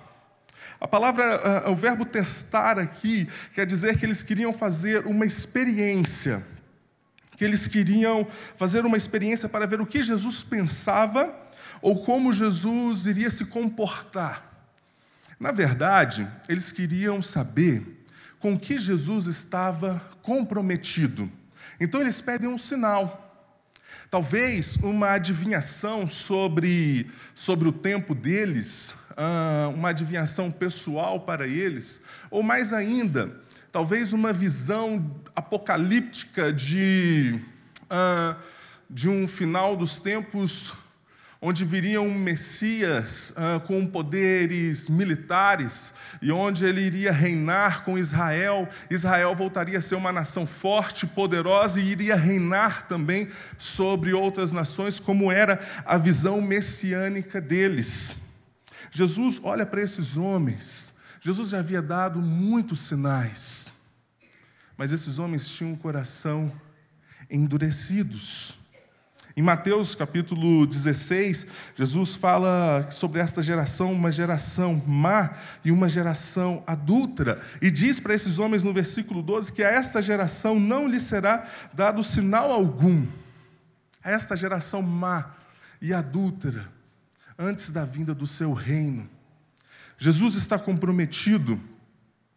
A 0.80 0.86
palavra, 0.86 1.64
ah, 1.64 1.70
o 1.70 1.74
verbo 1.74 2.04
testar 2.04 2.78
aqui, 2.78 3.28
quer 3.54 3.66
dizer 3.66 3.98
que 3.98 4.06
eles 4.06 4.22
queriam 4.22 4.52
fazer 4.52 5.04
uma 5.04 5.26
experiência, 5.26 6.46
que 7.36 7.44
eles 7.44 7.66
queriam 7.66 8.24
fazer 8.56 8.86
uma 8.86 8.96
experiência 8.96 9.48
para 9.48 9.66
ver 9.66 9.80
o 9.80 9.86
que 9.86 10.00
Jesus 10.00 10.44
pensava 10.44 11.34
ou 11.82 12.04
como 12.04 12.32
Jesus 12.32 13.04
iria 13.06 13.30
se 13.30 13.46
comportar. 13.46 14.49
Na 15.40 15.52
verdade, 15.52 16.28
eles 16.50 16.70
queriam 16.70 17.22
saber 17.22 18.04
com 18.38 18.58
que 18.58 18.78
Jesus 18.78 19.24
estava 19.24 19.98
comprometido. 20.20 21.32
Então 21.80 22.02
eles 22.02 22.20
pedem 22.20 22.46
um 22.46 22.58
sinal. 22.58 23.26
Talvez 24.10 24.76
uma 24.76 25.12
adivinhação 25.12 26.06
sobre, 26.06 27.10
sobre 27.34 27.66
o 27.66 27.72
tempo 27.72 28.14
deles, 28.14 28.94
ah, 29.16 29.70
uma 29.74 29.88
adivinhação 29.88 30.50
pessoal 30.50 31.20
para 31.20 31.48
eles, 31.48 32.02
ou 32.30 32.42
mais 32.42 32.74
ainda, 32.74 33.40
talvez 33.72 34.12
uma 34.12 34.34
visão 34.34 35.10
apocalíptica 35.34 36.52
de, 36.52 37.40
uh, 37.84 38.36
de 38.90 39.08
um 39.08 39.26
final 39.26 39.74
dos 39.74 39.98
tempos 40.00 40.74
onde 41.42 41.64
viria 41.64 42.02
um 42.02 42.12
Messias 42.12 43.30
uh, 43.30 43.60
com 43.60 43.86
poderes 43.86 44.88
militares 44.88 45.92
e 46.20 46.30
onde 46.30 46.66
ele 46.66 46.82
iria 46.82 47.10
reinar 47.10 47.82
com 47.82 47.98
Israel. 47.98 48.68
Israel 48.90 49.34
voltaria 49.34 49.78
a 49.78 49.80
ser 49.80 49.94
uma 49.94 50.12
nação 50.12 50.46
forte, 50.46 51.06
poderosa 51.06 51.80
e 51.80 51.88
iria 51.88 52.14
reinar 52.14 52.86
também 52.88 53.28
sobre 53.56 54.12
outras 54.12 54.52
nações, 54.52 55.00
como 55.00 55.32
era 55.32 55.60
a 55.86 55.96
visão 55.96 56.42
messiânica 56.42 57.40
deles. 57.40 58.18
Jesus 58.90 59.40
olha 59.42 59.64
para 59.64 59.80
esses 59.80 60.16
homens. 60.18 60.92
Jesus 61.22 61.48
já 61.50 61.60
havia 61.60 61.80
dado 61.80 62.20
muitos 62.20 62.80
sinais, 62.80 63.72
mas 64.76 64.92
esses 64.92 65.18
homens 65.18 65.48
tinham 65.48 65.72
um 65.72 65.76
coração 65.76 66.52
endurecidos. 67.30 68.59
Em 69.40 69.42
Mateus 69.42 69.94
capítulo 69.94 70.66
16, 70.66 71.46
Jesus 71.74 72.14
fala 72.14 72.86
sobre 72.90 73.22
esta 73.22 73.42
geração, 73.42 73.90
uma 73.90 74.12
geração 74.12 74.82
má 74.86 75.30
e 75.64 75.72
uma 75.72 75.88
geração 75.88 76.62
adúltera, 76.66 77.40
e 77.58 77.70
diz 77.70 77.98
para 77.98 78.12
esses 78.12 78.38
homens 78.38 78.62
no 78.62 78.74
versículo 78.74 79.22
12 79.22 79.50
que 79.50 79.64
a 79.64 79.70
esta 79.70 80.02
geração 80.02 80.60
não 80.60 80.86
lhe 80.86 81.00
será 81.00 81.48
dado 81.72 82.04
sinal 82.04 82.52
algum. 82.52 83.06
A 84.04 84.10
esta 84.10 84.36
geração 84.36 84.82
má 84.82 85.30
e 85.80 85.94
adúltera, 85.94 86.70
antes 87.38 87.70
da 87.70 87.86
vinda 87.86 88.14
do 88.14 88.26
seu 88.26 88.52
reino. 88.52 89.08
Jesus 89.96 90.34
está 90.34 90.58
comprometido 90.58 91.58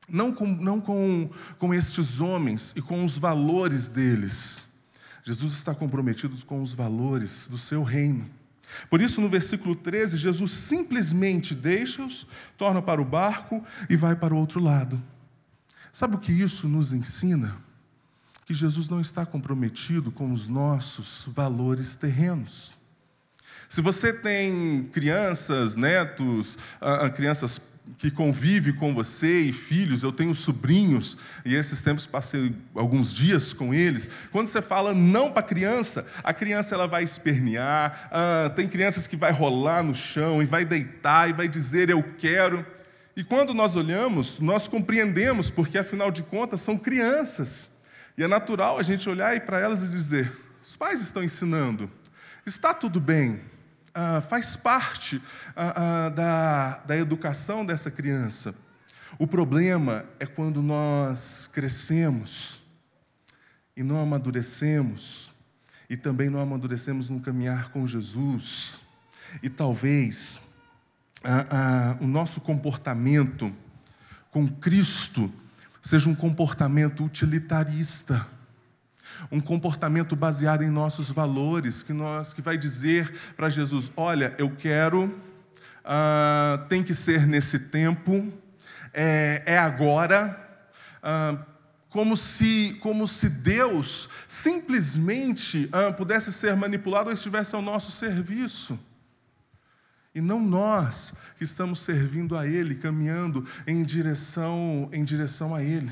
não 0.07 0.31
com, 0.31 0.47
não 0.47 0.79
com, 0.79 1.29
com 1.59 1.73
estes 1.73 2.21
homens 2.21 2.71
e 2.77 2.81
com 2.81 3.03
os 3.03 3.17
valores 3.17 3.89
deles 3.89 4.71
Jesus 5.23 5.53
está 5.53 5.73
comprometido 5.73 6.35
com 6.45 6.61
os 6.61 6.73
valores 6.73 7.47
do 7.47 7.57
seu 7.57 7.81
reino. 7.81 8.29
Por 8.89 9.01
isso, 9.01 9.21
no 9.21 9.29
versículo 9.29 9.75
13, 9.75 10.17
Jesus 10.17 10.51
simplesmente 10.51 11.55
deixa-os, 11.55 12.27
torna 12.57 12.81
para 12.81 13.01
o 13.01 13.05
barco 13.05 13.63
e 13.89 13.95
vai 13.95 14.15
para 14.15 14.33
o 14.33 14.37
outro 14.37 14.59
lado. 14.59 15.01
Sabe 15.91 16.15
o 16.15 16.19
que 16.19 16.31
isso 16.31 16.67
nos 16.67 16.91
ensina? 16.91 17.57
Que 18.45 18.53
Jesus 18.53 18.89
não 18.89 18.99
está 18.99 19.25
comprometido 19.25 20.11
com 20.11 20.31
os 20.31 20.47
nossos 20.47 21.25
valores 21.27 21.95
terrenos. 21.95 22.77
Se 23.69 23.81
você 23.81 24.11
tem 24.11 24.89
crianças, 24.91 25.75
netos, 25.75 26.57
ah, 26.81 27.05
ah, 27.05 27.09
crianças 27.09 27.61
que 27.97 28.09
convive 28.09 28.73
com 28.73 28.93
você 28.93 29.41
e 29.41 29.53
filhos, 29.53 30.03
eu 30.03 30.11
tenho 30.11 30.33
sobrinhos, 30.33 31.17
e 31.45 31.53
esses 31.53 31.81
tempos 31.81 32.05
passei 32.05 32.55
alguns 32.73 33.13
dias 33.13 33.53
com 33.53 33.73
eles. 33.73 34.09
Quando 34.31 34.47
você 34.47 34.61
fala 34.61 34.93
não 34.93 35.31
para 35.31 35.41
a 35.41 35.47
criança, 35.47 36.05
a 36.23 36.33
criança 36.33 36.75
ela 36.75 36.87
vai 36.87 37.03
espernear, 37.03 38.09
ah, 38.11 38.51
tem 38.55 38.67
crianças 38.67 39.05
que 39.05 39.15
vai 39.15 39.31
rolar 39.31 39.83
no 39.83 39.93
chão 39.93 40.41
e 40.41 40.45
vai 40.45 40.65
deitar 40.65 41.29
e 41.29 41.33
vai 41.33 41.47
dizer 41.47 41.89
eu 41.89 42.03
quero. 42.17 42.65
E 43.15 43.23
quando 43.23 43.53
nós 43.53 43.75
olhamos, 43.75 44.39
nós 44.39 44.67
compreendemos, 44.67 45.51
porque 45.51 45.77
afinal 45.77 46.09
de 46.09 46.23
contas 46.23 46.61
são 46.61 46.77
crianças. 46.77 47.69
E 48.17 48.23
é 48.23 48.27
natural 48.27 48.79
a 48.79 48.83
gente 48.83 49.09
olhar 49.09 49.39
para 49.41 49.59
elas 49.59 49.83
e 49.83 49.87
dizer: 49.87 50.31
os 50.63 50.75
pais 50.75 51.01
estão 51.01 51.23
ensinando, 51.23 51.91
está 52.45 52.73
tudo 52.73 52.99
bem 52.99 53.52
ah, 53.93 54.21
faz 54.21 54.55
parte 54.55 55.21
ah, 55.55 56.05
ah, 56.05 56.09
da, 56.09 56.77
da 56.79 56.97
educação 56.97 57.65
dessa 57.65 57.91
criança. 57.91 58.55
O 59.19 59.27
problema 59.27 60.05
é 60.19 60.25
quando 60.25 60.61
nós 60.61 61.47
crescemos 61.51 62.63
e 63.77 63.83
não 63.83 64.01
amadurecemos, 64.01 65.31
e 65.89 65.95
também 65.95 66.29
não 66.29 66.39
amadurecemos 66.39 67.09
no 67.09 67.19
caminhar 67.19 67.69
com 67.71 67.87
Jesus, 67.87 68.81
e 69.41 69.49
talvez 69.49 70.41
o 72.01 72.07
nosso 72.07 72.41
comportamento 72.41 73.53
com 74.29 74.47
Cristo 74.47 75.31
seja 75.81 76.09
um 76.09 76.15
comportamento 76.15 77.03
utilitarista 77.03 78.27
um 79.31 79.39
comportamento 79.41 80.15
baseado 80.15 80.63
em 80.63 80.69
nossos 80.69 81.09
valores, 81.09 81.81
que, 81.83 81.93
nós, 81.93 82.33
que 82.33 82.41
vai 82.41 82.57
dizer 82.57 83.13
para 83.35 83.49
Jesus: 83.49 83.91
olha, 83.95 84.33
eu 84.37 84.51
quero, 84.51 85.05
uh, 85.05 86.67
tem 86.67 86.83
que 86.83 86.93
ser 86.93 87.25
nesse 87.27 87.59
tempo, 87.59 88.31
é, 88.93 89.43
é 89.45 89.57
agora. 89.57 90.39
Uh, 91.03 91.53
como 91.93 92.17
se, 92.17 92.75
como 92.81 93.07
se 93.07 93.29
Deus 93.29 94.09
simplesmente 94.27 95.69
ah, 95.71 95.93
pudesse 95.93 96.33
ser 96.33 96.55
manipulado 96.55 97.09
ou 97.09 97.13
estivesse 97.13 97.53
ao 97.53 97.61
nosso 97.61 97.91
serviço. 97.91 98.79
E 100.15 100.19
não 100.19 100.41
nós 100.41 101.13
que 101.37 101.43
estamos 101.43 101.79
servindo 101.79 102.35
a 102.35 102.47
Ele, 102.47 102.73
caminhando 102.73 103.45
em 103.67 103.83
direção, 103.83 104.89
em 104.91 105.03
direção 105.03 105.53
a 105.53 105.63
Ele. 105.63 105.91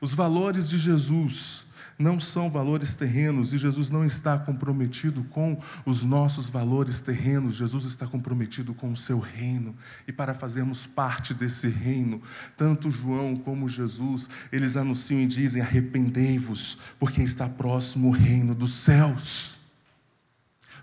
Os 0.00 0.12
valores 0.12 0.68
de 0.68 0.76
Jesus 0.76 1.64
não 1.98 2.20
são 2.20 2.48
valores 2.48 2.94
terrenos 2.94 3.52
e 3.52 3.58
Jesus 3.58 3.90
não 3.90 4.04
está 4.04 4.38
comprometido 4.38 5.24
com 5.24 5.60
os 5.84 6.04
nossos 6.04 6.48
valores 6.48 7.00
terrenos, 7.00 7.56
Jesus 7.56 7.84
está 7.84 8.06
comprometido 8.06 8.72
com 8.72 8.92
o 8.92 8.96
seu 8.96 9.18
reino. 9.18 9.74
E 10.06 10.12
para 10.12 10.32
fazermos 10.32 10.86
parte 10.86 11.34
desse 11.34 11.68
reino, 11.68 12.22
tanto 12.56 12.90
João 12.90 13.36
como 13.36 13.68
Jesus, 13.68 14.28
eles 14.52 14.76
anunciam 14.76 15.20
e 15.20 15.26
dizem: 15.26 15.60
arrependei-vos, 15.60 16.78
porque 16.98 17.22
está 17.22 17.48
próximo 17.48 18.08
o 18.08 18.12
reino 18.12 18.54
dos 18.54 18.72
céus 18.72 19.57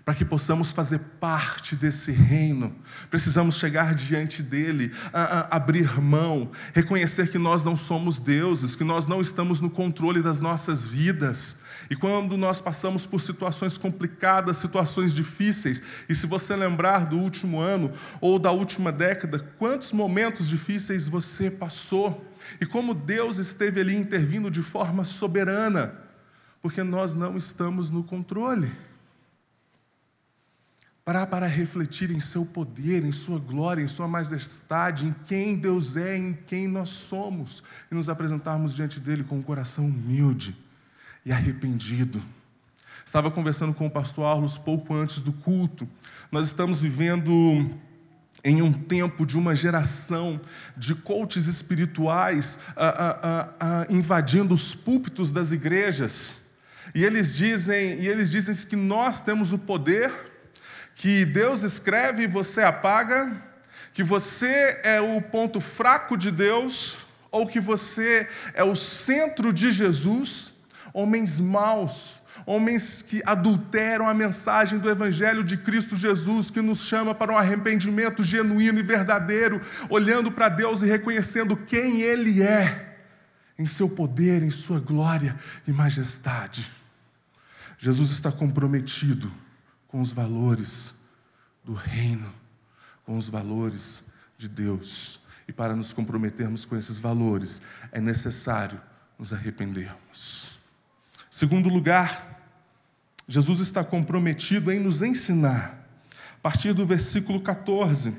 para 0.06 0.14
que 0.14 0.24
possamos 0.24 0.70
fazer 0.70 1.00
parte 1.18 1.74
desse 1.74 2.12
reino, 2.12 2.72
precisamos 3.10 3.56
chegar 3.56 3.92
diante 3.92 4.40
dele, 4.40 4.92
a, 5.12 5.22
a, 5.22 5.56
abrir 5.56 6.00
mão, 6.00 6.52
reconhecer 6.72 7.28
que 7.28 7.38
nós 7.38 7.64
não 7.64 7.76
somos 7.76 8.20
deuses, 8.20 8.76
que 8.76 8.84
nós 8.84 9.08
não 9.08 9.20
estamos 9.20 9.60
no 9.60 9.68
controle 9.68 10.22
das 10.22 10.40
nossas 10.40 10.86
vidas. 10.86 11.56
E 11.90 11.96
quando 11.96 12.36
nós 12.36 12.60
passamos 12.60 13.04
por 13.04 13.20
situações 13.20 13.76
complicadas, 13.76 14.58
situações 14.58 15.12
difíceis, 15.12 15.82
e 16.08 16.14
se 16.14 16.24
você 16.28 16.54
lembrar 16.54 17.06
do 17.06 17.18
último 17.18 17.58
ano 17.58 17.92
ou 18.20 18.38
da 18.38 18.52
última 18.52 18.92
década, 18.92 19.40
quantos 19.58 19.90
momentos 19.90 20.48
difíceis 20.48 21.08
você 21.08 21.50
passou, 21.50 22.24
e 22.60 22.64
como 22.64 22.94
Deus 22.94 23.38
esteve 23.38 23.80
ali 23.80 23.96
intervindo 23.96 24.52
de 24.52 24.62
forma 24.62 25.02
soberana, 25.02 25.96
porque 26.62 26.84
nós 26.84 27.12
não 27.12 27.36
estamos 27.36 27.90
no 27.90 28.04
controle 28.04 28.70
parar 31.06 31.28
para 31.28 31.46
refletir 31.46 32.10
em 32.10 32.18
seu 32.18 32.44
poder, 32.44 33.04
em 33.04 33.12
sua 33.12 33.38
glória, 33.38 33.80
em 33.80 33.86
sua 33.86 34.08
majestade, 34.08 35.06
em 35.06 35.14
quem 35.28 35.54
Deus 35.54 35.96
é, 35.96 36.16
em 36.16 36.36
quem 36.48 36.66
nós 36.66 36.88
somos, 36.88 37.62
e 37.88 37.94
nos 37.94 38.08
apresentarmos 38.08 38.74
diante 38.74 38.98
dele 38.98 39.22
com 39.22 39.36
um 39.36 39.42
coração 39.42 39.86
humilde 39.86 40.56
e 41.24 41.30
arrependido. 41.30 42.20
Estava 43.04 43.30
conversando 43.30 43.72
com 43.72 43.86
o 43.86 43.90
pastor 43.90 44.26
Arlos 44.26 44.58
pouco 44.58 44.92
antes 44.92 45.20
do 45.20 45.32
culto. 45.32 45.88
Nós 46.32 46.48
estamos 46.48 46.80
vivendo 46.80 47.70
em 48.42 48.60
um 48.60 48.72
tempo 48.72 49.24
de 49.24 49.38
uma 49.38 49.54
geração 49.54 50.40
de 50.76 50.92
coaches 50.92 51.46
espirituais 51.46 52.58
invadindo 53.88 54.52
os 54.52 54.74
púlpitos 54.74 55.30
das 55.30 55.52
igrejas. 55.52 56.40
E 56.92 57.04
eles 57.04 57.36
dizem, 57.36 58.00
e 58.00 58.08
eles 58.08 58.28
dizem 58.28 58.56
que 58.66 58.74
nós 58.74 59.20
temos 59.20 59.52
o 59.52 59.58
poder 59.58 60.34
que 60.96 61.26
Deus 61.26 61.62
escreve 61.62 62.22
e 62.22 62.26
você 62.26 62.62
apaga, 62.62 63.30
que 63.92 64.02
você 64.02 64.80
é 64.82 64.98
o 64.98 65.20
ponto 65.20 65.60
fraco 65.60 66.16
de 66.16 66.30
Deus, 66.30 66.96
ou 67.30 67.46
que 67.46 67.60
você 67.60 68.26
é 68.54 68.64
o 68.64 68.74
centro 68.74 69.52
de 69.52 69.70
Jesus, 69.70 70.54
homens 70.94 71.38
maus, 71.38 72.18
homens 72.46 73.02
que 73.02 73.22
adulteram 73.26 74.08
a 74.08 74.14
mensagem 74.14 74.78
do 74.78 74.88
Evangelho 74.88 75.44
de 75.44 75.58
Cristo 75.58 75.94
Jesus, 75.94 76.50
que 76.50 76.62
nos 76.62 76.80
chama 76.80 77.14
para 77.14 77.30
um 77.30 77.36
arrependimento 77.36 78.24
genuíno 78.24 78.78
e 78.78 78.82
verdadeiro, 78.82 79.60
olhando 79.90 80.32
para 80.32 80.48
Deus 80.48 80.80
e 80.80 80.86
reconhecendo 80.86 81.58
quem 81.58 82.00
Ele 82.00 82.42
é, 82.42 82.96
em 83.58 83.66
seu 83.66 83.86
poder, 83.86 84.42
em 84.42 84.50
sua 84.50 84.80
glória 84.80 85.36
e 85.68 85.72
majestade. 85.72 86.70
Jesus 87.78 88.08
está 88.10 88.32
comprometido 88.32 89.30
com 89.96 90.02
os 90.02 90.12
valores 90.12 90.92
do 91.64 91.72
reino, 91.72 92.30
com 93.06 93.16
os 93.16 93.30
valores 93.30 94.04
de 94.36 94.46
Deus. 94.46 95.18
E 95.48 95.52
para 95.54 95.74
nos 95.74 95.90
comprometermos 95.90 96.66
com 96.66 96.76
esses 96.76 96.98
valores, 96.98 97.62
é 97.90 97.98
necessário 97.98 98.78
nos 99.18 99.32
arrependermos. 99.32 100.60
Segundo 101.30 101.70
lugar, 101.70 102.46
Jesus 103.26 103.58
está 103.60 103.82
comprometido 103.82 104.70
em 104.70 104.78
nos 104.78 105.00
ensinar. 105.00 105.88
A 106.34 106.40
partir 106.42 106.74
do 106.74 106.84
versículo 106.84 107.40
14. 107.40 108.14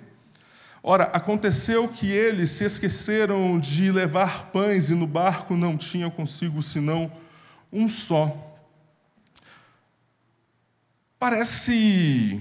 Ora, 0.81 1.03
aconteceu 1.03 1.87
que 1.87 2.09
eles 2.09 2.49
se 2.49 2.63
esqueceram 2.63 3.59
de 3.59 3.91
levar 3.91 4.47
pães 4.47 4.89
e 4.89 4.95
no 4.95 5.05
barco 5.05 5.55
não 5.55 5.77
tinham 5.77 6.09
consigo 6.09 6.63
senão 6.63 7.11
um 7.71 7.87
só. 7.87 8.46
Parece 11.19 12.39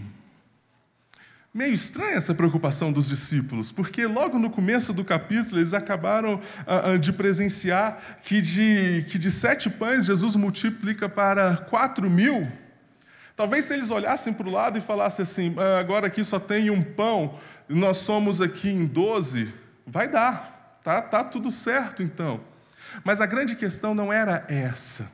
meio 1.52 1.72
estranha 1.72 2.16
essa 2.16 2.34
preocupação 2.34 2.92
dos 2.92 3.08
discípulos, 3.08 3.72
porque 3.72 4.06
logo 4.06 4.38
no 4.38 4.50
começo 4.50 4.92
do 4.92 5.02
capítulo 5.02 5.58
eles 5.58 5.72
acabaram 5.72 6.42
ah, 6.66 6.90
ah, 6.90 6.96
de 6.98 7.10
presenciar 7.10 8.18
que 8.22 8.42
de, 8.42 9.06
que 9.08 9.18
de 9.18 9.30
sete 9.30 9.70
pães 9.70 10.04
Jesus 10.04 10.36
multiplica 10.36 11.08
para 11.08 11.56
quatro 11.56 12.10
mil. 12.10 12.46
Talvez 13.34 13.64
se 13.64 13.72
eles 13.72 13.90
olhassem 13.90 14.34
para 14.34 14.46
o 14.46 14.52
lado 14.52 14.76
e 14.76 14.82
falassem 14.82 15.22
assim: 15.22 15.54
ah, 15.56 15.78
agora 15.78 16.08
aqui 16.08 16.22
só 16.22 16.38
tem 16.38 16.68
um 16.68 16.82
pão, 16.82 17.38
nós 17.66 17.96
somos 17.96 18.42
aqui 18.42 18.68
em 18.68 18.84
doze, 18.84 19.54
vai 19.86 20.06
dar, 20.06 20.78
tá, 20.84 21.00
tá 21.00 21.24
tudo 21.24 21.50
certo 21.50 22.02
então. 22.02 22.42
Mas 23.02 23.22
a 23.22 23.26
grande 23.26 23.56
questão 23.56 23.94
não 23.94 24.12
era 24.12 24.44
essa, 24.46 25.10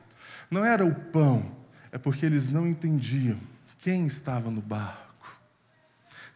não 0.51 0.65
era 0.65 0.85
o 0.85 0.93
pão, 0.93 1.55
é 1.89 1.97
porque 1.97 2.25
eles 2.25 2.49
não 2.49 2.67
entendiam 2.67 3.52
quem 3.83 4.07
estava 4.07 4.49
no 4.49 4.61
barco. 4.61 5.03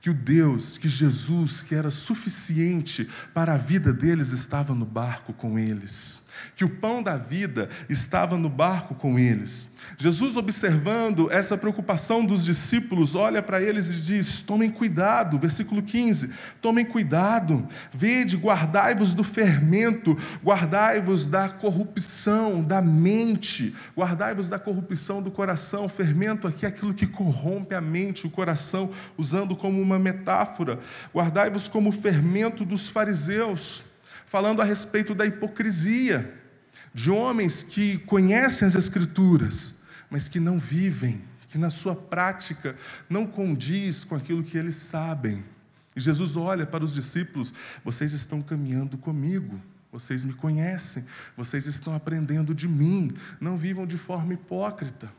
Que 0.01 0.09
o 0.09 0.13
Deus, 0.13 0.77
que 0.77 0.89
Jesus, 0.89 1.63
que 1.63 1.73
era 1.73 1.89
suficiente 1.89 3.09
para 3.33 3.53
a 3.53 3.57
vida 3.57 3.93
deles, 3.93 4.31
estava 4.31 4.75
no 4.75 4.85
barco 4.85 5.33
com 5.33 5.57
eles 5.57 6.21
que 6.55 6.65
o 6.65 6.69
pão 6.69 7.01
da 7.01 7.17
vida 7.17 7.69
estava 7.89 8.37
no 8.37 8.49
barco 8.49 8.95
com 8.95 9.17
eles. 9.17 9.69
Jesus, 9.95 10.35
observando 10.35 11.31
essa 11.31 11.57
preocupação 11.57 12.25
dos 12.25 12.43
discípulos, 12.43 13.15
olha 13.15 13.41
para 13.41 13.61
eles 13.61 13.89
e 13.89 13.93
diz: 13.93 14.41
Tomem 14.41 14.69
cuidado, 14.69 15.39
versículo 15.39 15.81
15: 15.81 16.31
Tomem 16.61 16.85
cuidado, 16.85 17.67
vede, 17.93 18.35
guardai-vos 18.35 19.13
do 19.13 19.23
fermento, 19.23 20.17
guardai-vos 20.43 21.27
da 21.27 21.47
corrupção 21.47 22.63
da 22.63 22.81
mente, 22.81 23.75
guardai-vos 23.95 24.47
da 24.47 24.59
corrupção 24.59 25.21
do 25.21 25.31
coração. 25.31 25.87
Fermento 25.87 26.47
aqui 26.47 26.65
é 26.65 26.69
aquilo 26.69 26.93
que 26.93 27.07
corrompe 27.07 27.73
a 27.73 27.81
mente, 27.81 28.27
o 28.27 28.29
coração, 28.29 28.91
usando 29.17 29.55
como 29.55 29.81
uma 29.81 29.97
metáfora. 29.97 30.79
Guardai-vos 31.13 31.67
como 31.67 31.89
o 31.89 31.93
fermento 31.93 32.65
dos 32.65 32.89
fariseus 32.89 33.85
falando 34.27 34.61
a 34.61 34.65
respeito 34.65 35.15
da 35.15 35.25
hipocrisia 35.25 36.33
de 36.93 37.09
homens 37.09 37.63
que 37.63 37.97
conhecem 37.99 38.67
as 38.67 38.75
Escrituras, 38.75 39.73
mas 40.09 40.27
que 40.27 40.39
não 40.39 40.59
vivem, 40.59 41.21
que 41.49 41.57
na 41.57 41.69
sua 41.69 41.95
prática 41.95 42.75
não 43.09 43.25
condiz 43.25 44.03
com 44.03 44.15
aquilo 44.15 44.43
que 44.43 44.57
eles 44.57 44.75
sabem. 44.75 45.43
E 45.95 45.99
Jesus 45.99 46.35
olha 46.35 46.65
para 46.65 46.83
os 46.83 46.93
discípulos: 46.93 47.53
vocês 47.83 48.13
estão 48.13 48.41
caminhando 48.41 48.97
comigo. 48.97 49.59
Vocês 49.89 50.25
me 50.25 50.33
conhecem, 50.33 51.05
vocês 51.35 51.65
estão 51.65 51.95
aprendendo 51.95 52.53
de 52.53 52.67
mim, 52.67 53.15
não 53.39 53.55
vivam 53.57 53.87
de 53.87 53.97
forma 53.97 54.33
hipócrita. 54.33 55.09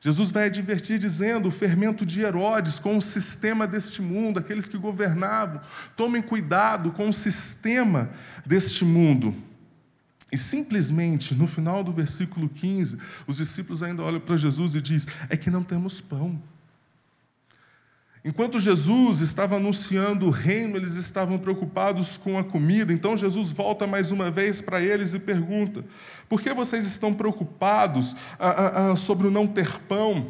Jesus 0.00 0.30
vai 0.30 0.46
advertir 0.46 0.98
dizendo: 0.98 1.48
o 1.48 1.52
fermento 1.52 2.06
de 2.06 2.22
Herodes 2.22 2.78
com 2.78 2.96
o 2.96 3.02
sistema 3.02 3.66
deste 3.66 4.00
mundo, 4.00 4.38
aqueles 4.38 4.68
que 4.68 4.78
governavam, 4.78 5.60
tomem 5.96 6.22
cuidado 6.22 6.92
com 6.92 7.08
o 7.08 7.12
sistema 7.12 8.10
deste 8.46 8.84
mundo. 8.84 9.34
E 10.30 10.36
simplesmente, 10.36 11.34
no 11.34 11.46
final 11.46 11.84
do 11.84 11.92
versículo 11.92 12.48
15, 12.48 12.98
os 13.26 13.36
discípulos 13.36 13.82
ainda 13.82 14.02
olham 14.02 14.20
para 14.20 14.36
Jesus 14.36 14.74
e 14.74 14.80
diz: 14.80 15.06
é 15.28 15.36
que 15.36 15.50
não 15.50 15.62
temos 15.62 16.00
pão. 16.00 16.40
Enquanto 18.26 18.58
Jesus 18.58 19.20
estava 19.20 19.54
anunciando 19.54 20.26
o 20.26 20.30
reino, 20.30 20.76
eles 20.76 20.96
estavam 20.96 21.38
preocupados 21.38 22.16
com 22.16 22.36
a 22.36 22.42
comida. 22.42 22.92
Então 22.92 23.16
Jesus 23.16 23.52
volta 23.52 23.86
mais 23.86 24.10
uma 24.10 24.32
vez 24.32 24.60
para 24.60 24.82
eles 24.82 25.14
e 25.14 25.20
pergunta: 25.20 25.84
Por 26.28 26.40
que 26.40 26.52
vocês 26.52 26.84
estão 26.84 27.14
preocupados 27.14 28.16
ah, 28.36 28.48
ah, 28.48 28.90
ah, 28.90 28.96
sobre 28.96 29.28
o 29.28 29.30
não 29.30 29.46
ter 29.46 29.80
pão? 29.82 30.28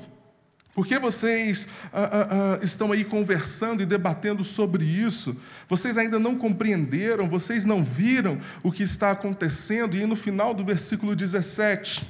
Por 0.77 0.87
que 0.87 0.99
vocês 0.99 1.67
estão 2.61 2.93
aí 2.93 3.03
conversando 3.03 3.83
e 3.83 3.87
debatendo 3.87 4.45
sobre 4.45 4.85
isso? 4.85 5.35
Vocês 5.71 5.97
ainda 5.97 6.19
não 6.19 6.37
compreenderam, 6.37 7.31
vocês 7.31 7.65
não 7.65 7.83
viram 7.83 8.39
o 8.63 8.71
que 8.71 8.83
está 8.83 9.11
acontecendo? 9.11 9.97
E 9.97 10.05
no 10.05 10.15
final 10.15 10.53
do 10.53 10.63
versículo 10.63 11.17
17, 11.17 12.07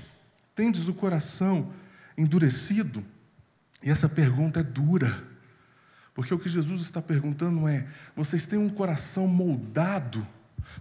tendes 0.53 0.89
o 0.89 0.95
coração 0.95 1.73
endurecido? 2.19 3.05
E 3.85 3.89
essa 3.89 4.09
pergunta 4.09 4.59
é 4.59 4.65
dura. 4.65 5.23
Porque 6.13 6.35
o 6.35 6.39
que 6.39 6.49
Jesus 6.49 6.81
está 6.81 7.01
perguntando 7.01 7.69
é: 7.69 7.87
vocês 8.17 8.47
têm 8.47 8.59
um 8.59 8.69
coração 8.69 9.29
moldado 9.29 10.27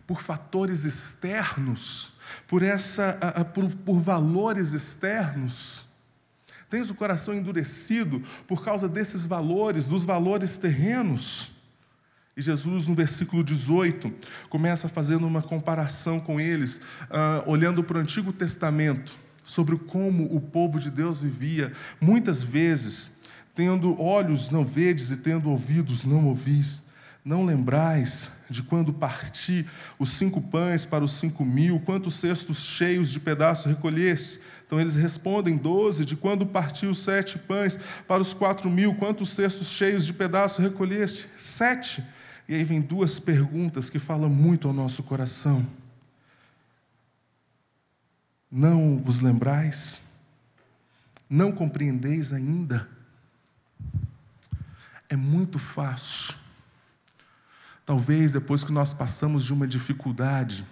por 0.07 0.23
fatores 0.23 0.85
externos, 0.85 2.13
por, 2.47 2.63
essa, 2.63 3.13
por, 3.53 3.69
por 3.75 4.01
valores 4.01 4.73
externos. 4.73 5.84
Tens 6.69 6.89
o 6.89 6.95
coração 6.95 7.33
endurecido 7.33 8.23
por 8.47 8.63
causa 8.63 8.87
desses 8.89 9.25
valores, 9.25 9.87
dos 9.87 10.03
valores 10.03 10.57
terrenos. 10.57 11.51
E 12.35 12.41
Jesus, 12.41 12.85
no 12.87 12.95
versículo 12.95 13.43
18, 13.43 14.11
começa 14.49 14.89
fazendo 14.89 15.25
uma 15.25 15.41
comparação 15.41 16.19
com 16.19 16.39
eles, 16.39 16.77
uh, 17.03 17.49
olhando 17.49 17.83
para 17.83 17.97
o 17.97 18.01
Antigo 18.01 18.33
Testamento, 18.33 19.17
sobre 19.45 19.77
como 19.77 20.25
o 20.35 20.41
povo 20.41 20.79
de 20.79 20.91
Deus 20.91 21.19
vivia, 21.19 21.71
muitas 22.01 22.43
vezes, 22.43 23.11
tendo 23.53 24.01
olhos 24.01 24.49
não 24.49 24.65
vedes 24.65 25.11
e 25.11 25.17
tendo 25.17 25.49
ouvidos 25.49 26.03
não 26.03 26.25
ouvis. 26.27 26.83
Não 27.23 27.43
lembrais 27.43 28.29
de 28.49 28.61
quando 28.61 28.93
parti 28.93 29.65
os 29.97 30.09
cinco 30.09 30.39
pães 30.39 30.85
para 30.85 31.03
os 31.03 31.13
cinco 31.13 31.43
mil, 31.43 31.79
quantos 31.79 32.15
cestos 32.15 32.59
cheios 32.59 33.09
de 33.09 33.19
pedaços 33.19 33.65
recolheste? 33.65 34.39
Então 34.65 34.79
eles 34.79 34.95
respondem: 34.95 35.57
doze. 35.57 36.05
De 36.05 36.15
quando 36.15 36.45
parti 36.45 36.85
os 36.85 36.99
sete 36.99 37.37
pães 37.37 37.77
para 38.07 38.21
os 38.21 38.33
quatro 38.33 38.69
mil, 38.69 38.95
quantos 38.95 39.29
cestos 39.29 39.67
cheios 39.67 40.05
de 40.05 40.13
pedaços 40.13 40.63
recolheste? 40.63 41.27
Sete. 41.37 42.03
E 42.47 42.53
aí 42.53 42.63
vem 42.63 42.81
duas 42.81 43.19
perguntas 43.19 43.89
que 43.89 43.99
falam 43.99 44.29
muito 44.29 44.67
ao 44.67 44.73
nosso 44.73 45.01
coração. 45.03 45.65
Não 48.51 48.99
vos 49.01 49.19
lembrais? 49.19 49.99
Não 51.29 51.51
compreendeis 51.51 52.31
ainda? 52.31 52.87
É 55.09 55.15
muito 55.15 55.57
fácil 55.59 56.35
Talvez 57.85 58.31
depois 58.31 58.63
que 58.63 58.71
nós 58.71 58.93
passamos 58.93 59.45
de 59.45 59.53
uma 59.53 59.67
dificuldade, 59.67 60.65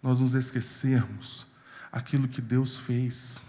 nós 0.00 0.20
nos 0.20 0.34
esquecermos 0.34 1.44
aquilo 1.92 2.28
que 2.28 2.40
Deus 2.40 2.76
fez. 2.76 3.44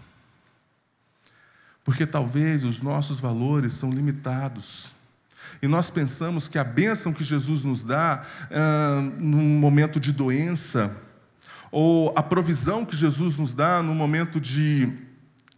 Porque 1.84 2.06
talvez 2.06 2.64
os 2.64 2.82
nossos 2.82 3.20
valores 3.20 3.74
são 3.74 3.90
limitados. 3.90 4.92
E 5.62 5.66
nós 5.66 5.90
pensamos 5.90 6.48
que 6.48 6.58
a 6.58 6.64
bênção 6.64 7.12
que 7.12 7.24
Jesus 7.24 7.64
nos 7.64 7.84
dá 7.84 8.24
ah, 8.50 9.00
num 9.18 9.58
momento 9.58 9.98
de 9.98 10.12
doença, 10.12 10.96
ou 11.70 12.12
a 12.16 12.22
provisão 12.22 12.84
que 12.84 12.96
Jesus 12.96 13.36
nos 13.36 13.54
dá 13.54 13.82
no 13.82 13.94
momento 13.94 14.40
de 14.40 14.92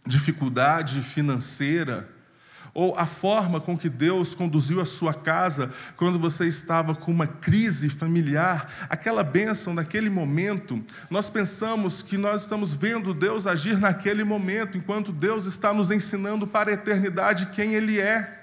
dificuldade 0.05 1.01
financeira, 1.01 2.12
ou 2.73 2.95
a 2.97 3.05
forma 3.05 3.61
com 3.61 3.77
que 3.77 3.87
Deus 3.87 4.33
conduziu 4.33 4.81
a 4.81 4.85
sua 4.85 5.13
casa 5.13 5.71
quando 5.95 6.17
você 6.17 6.47
estava 6.47 6.95
com 6.95 7.11
uma 7.11 7.27
crise 7.27 7.87
familiar, 7.87 8.87
aquela 8.89 9.23
bênção 9.23 9.73
naquele 9.73 10.09
momento, 10.09 10.83
nós 11.09 11.29
pensamos 11.29 12.01
que 12.01 12.17
nós 12.17 12.43
estamos 12.43 12.73
vendo 12.73 13.13
Deus 13.13 13.45
agir 13.45 13.77
naquele 13.77 14.23
momento, 14.23 14.77
enquanto 14.77 15.11
Deus 15.11 15.45
está 15.45 15.71
nos 15.71 15.91
ensinando 15.91 16.47
para 16.47 16.71
a 16.71 16.73
eternidade 16.73 17.47
quem 17.47 17.75
Ele 17.75 17.99
é. 17.99 18.39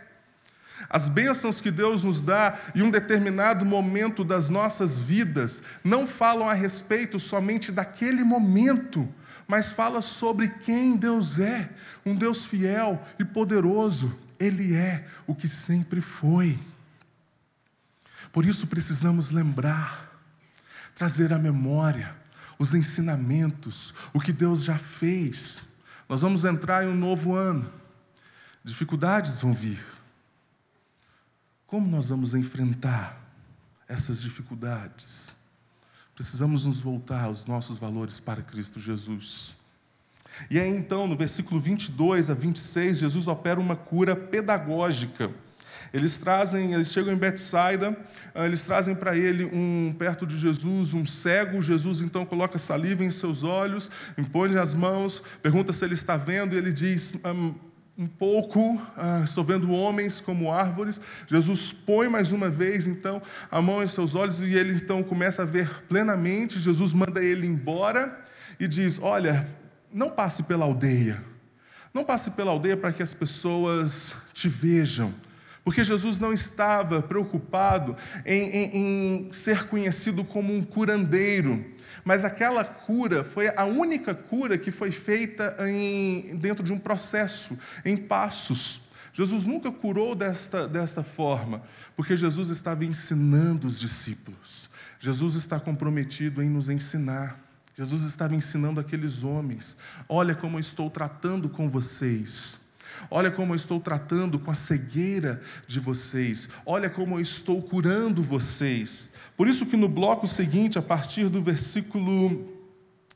As 0.88 1.08
bênçãos 1.08 1.60
que 1.60 1.70
Deus 1.70 2.04
nos 2.04 2.22
dá 2.22 2.58
em 2.74 2.82
um 2.82 2.90
determinado 2.90 3.64
momento 3.64 4.24
das 4.24 4.48
nossas 4.48 4.98
vidas 4.98 5.62
não 5.84 6.06
falam 6.06 6.48
a 6.48 6.54
respeito 6.54 7.18
somente 7.18 7.70
daquele 7.70 8.24
momento, 8.24 9.08
mas 9.50 9.72
fala 9.72 10.00
sobre 10.00 10.48
quem 10.48 10.96
Deus 10.96 11.40
é, 11.40 11.68
um 12.06 12.14
Deus 12.14 12.44
fiel 12.44 13.04
e 13.18 13.24
poderoso. 13.24 14.16
Ele 14.38 14.76
é 14.76 15.08
o 15.26 15.34
que 15.34 15.48
sempre 15.48 16.00
foi. 16.00 16.56
Por 18.30 18.46
isso 18.46 18.68
precisamos 18.68 19.30
lembrar, 19.30 20.22
trazer 20.94 21.32
à 21.32 21.38
memória 21.38 22.14
os 22.60 22.74
ensinamentos, 22.74 23.92
o 24.14 24.20
que 24.20 24.32
Deus 24.32 24.62
já 24.62 24.78
fez. 24.78 25.64
Nós 26.08 26.22
vamos 26.22 26.44
entrar 26.44 26.84
em 26.84 26.88
um 26.88 26.94
novo 26.94 27.34
ano. 27.34 27.68
Dificuldades 28.62 29.40
vão 29.40 29.52
vir. 29.52 29.84
Como 31.66 31.90
nós 31.90 32.08
vamos 32.08 32.34
enfrentar 32.34 33.20
essas 33.88 34.22
dificuldades? 34.22 35.39
Precisamos 36.20 36.66
nos 36.66 36.78
voltar 36.78 37.24
aos 37.24 37.46
nossos 37.46 37.78
valores 37.78 38.20
para 38.20 38.42
Cristo 38.42 38.78
Jesus. 38.78 39.56
E 40.50 40.60
aí 40.60 40.68
então, 40.68 41.06
no 41.06 41.16
versículo 41.16 41.58
22 41.58 42.28
a 42.28 42.34
26, 42.34 42.98
Jesus 42.98 43.26
opera 43.26 43.58
uma 43.58 43.74
cura 43.74 44.14
pedagógica. 44.14 45.30
Eles 45.94 46.18
trazem, 46.18 46.74
eles 46.74 46.92
chegam 46.92 47.14
em 47.14 47.16
Betsaida, 47.16 47.98
ah, 48.34 48.44
eles 48.44 48.62
trazem 48.64 48.94
para 48.94 49.16
ele 49.16 49.46
um 49.46 49.94
perto 49.98 50.26
de 50.26 50.38
Jesus, 50.38 50.92
um 50.92 51.06
cego. 51.06 51.62
Jesus 51.62 52.02
então 52.02 52.26
coloca 52.26 52.58
saliva 52.58 53.02
em 53.02 53.10
seus 53.10 53.42
olhos, 53.42 53.90
impõe 54.18 54.58
as 54.58 54.74
mãos, 54.74 55.22
pergunta 55.42 55.72
se 55.72 55.82
ele 55.86 55.94
está 55.94 56.18
vendo, 56.18 56.54
e 56.54 56.58
ele 56.58 56.70
diz: 56.70 57.14
um 58.00 58.06
pouco, 58.06 58.80
ah, 58.96 59.20
estou 59.22 59.44
vendo 59.44 59.70
homens 59.70 60.22
como 60.22 60.50
árvores. 60.50 60.98
Jesus 61.28 61.70
põe 61.70 62.08
mais 62.08 62.32
uma 62.32 62.48
vez, 62.48 62.86
então, 62.86 63.20
a 63.50 63.60
mão 63.60 63.82
em 63.82 63.86
seus 63.86 64.14
olhos 64.14 64.40
e 64.40 64.54
ele 64.54 64.72
então 64.72 65.02
começa 65.02 65.42
a 65.42 65.44
ver 65.44 65.84
plenamente. 65.86 66.58
Jesus 66.58 66.94
manda 66.94 67.22
ele 67.22 67.46
embora 67.46 68.18
e 68.58 68.66
diz: 68.66 68.98
Olha, 69.02 69.46
não 69.92 70.08
passe 70.08 70.42
pela 70.44 70.64
aldeia. 70.64 71.22
Não 71.92 72.02
passe 72.02 72.30
pela 72.30 72.50
aldeia 72.50 72.74
para 72.74 72.90
que 72.90 73.02
as 73.02 73.12
pessoas 73.12 74.14
te 74.32 74.48
vejam. 74.48 75.12
Porque 75.62 75.84
Jesus 75.84 76.18
não 76.18 76.32
estava 76.32 77.02
preocupado 77.02 77.94
em, 78.24 78.48
em, 78.48 78.76
em 79.26 79.32
ser 79.32 79.66
conhecido 79.66 80.24
como 80.24 80.54
um 80.54 80.62
curandeiro 80.62 81.62
mas 82.04 82.24
aquela 82.24 82.64
cura 82.64 83.24
foi 83.24 83.48
a 83.48 83.64
única 83.64 84.14
cura 84.14 84.56
que 84.56 84.70
foi 84.70 84.90
feita 84.90 85.56
em, 85.68 86.36
dentro 86.36 86.64
de 86.64 86.72
um 86.72 86.78
processo, 86.78 87.58
em 87.84 87.96
passos. 87.96 88.82
Jesus 89.12 89.44
nunca 89.44 89.72
curou 89.72 90.14
desta, 90.14 90.68
desta 90.68 91.02
forma, 91.02 91.62
porque 91.96 92.16
Jesus 92.16 92.48
estava 92.48 92.84
ensinando 92.84 93.66
os 93.66 93.78
discípulos. 93.78 94.70
Jesus 95.00 95.34
está 95.34 95.58
comprometido 95.58 96.42
em 96.42 96.48
nos 96.48 96.68
ensinar. 96.68 97.40
Jesus 97.76 98.04
estava 98.04 98.34
ensinando 98.34 98.78
aqueles 98.78 99.22
homens: 99.22 99.76
olha 100.08 100.34
como 100.34 100.56
eu 100.56 100.60
estou 100.60 100.90
tratando 100.90 101.48
com 101.48 101.68
vocês. 101.68 102.59
Olha 103.10 103.30
como 103.30 103.52
eu 103.52 103.56
estou 103.56 103.80
tratando 103.80 104.38
com 104.38 104.50
a 104.50 104.54
cegueira 104.54 105.40
de 105.66 105.80
vocês. 105.80 106.48
Olha 106.64 106.88
como 106.90 107.16
eu 107.16 107.20
estou 107.20 107.62
curando 107.62 108.22
vocês. 108.22 109.10
Por 109.36 109.48
isso 109.48 109.66
que 109.66 109.76
no 109.76 109.88
bloco 109.88 110.26
seguinte, 110.26 110.78
a 110.78 110.82
partir 110.82 111.28
do 111.28 111.42
versículo 111.42 112.58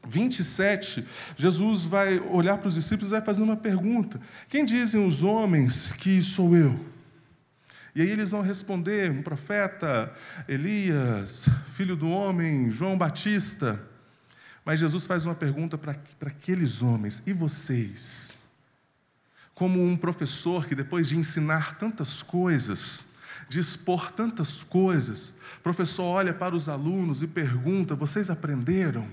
27, 0.07 1.07
Jesus 1.37 1.85
vai 1.85 2.19
olhar 2.19 2.59
para 2.59 2.69
os 2.69 2.75
discípulos 2.75 3.11
e 3.11 3.13
vai 3.13 3.23
fazer 3.23 3.43
uma 3.43 3.57
pergunta: 3.57 4.21
Quem 4.49 4.65
dizem 4.65 5.07
os 5.07 5.23
homens 5.23 5.93
que 5.93 6.23
sou 6.23 6.57
eu? 6.57 6.79
E 7.95 8.03
aí 8.03 8.11
eles 8.11 8.31
vão 8.31 8.41
responder: 8.41 9.11
um 9.11 9.23
profeta, 9.23 10.13
Elias, 10.49 11.49
filho 11.75 11.97
do 11.97 12.09
homem, 12.09 12.71
João 12.71 12.99
Batista. 12.99 13.81
Mas 14.65 14.81
Jesus 14.81 15.07
faz 15.07 15.27
uma 15.27 15.35
pergunta 15.35 15.77
para, 15.79 15.95
para 16.19 16.29
aqueles 16.29 16.83
homens: 16.83 17.23
e 17.27 17.33
vocês? 17.33 18.39
Como 19.55 19.85
um 19.85 19.97
professor 19.97 20.67
que, 20.67 20.75
depois 20.75 21.09
de 21.09 21.17
ensinar 21.17 21.79
tantas 21.79 22.23
coisas, 22.23 23.05
de 23.49 23.61
expor 23.61 24.11
tantas 24.11 24.63
coisas, 24.63 25.33
o 25.59 25.63
professor 25.63 26.05
olha 26.05 26.35
para 26.35 26.55
os 26.55 26.69
alunos 26.69 27.23
e 27.23 27.27
pergunta: 27.27 27.95
vocês 27.95 28.31
aprenderam? 28.31 29.09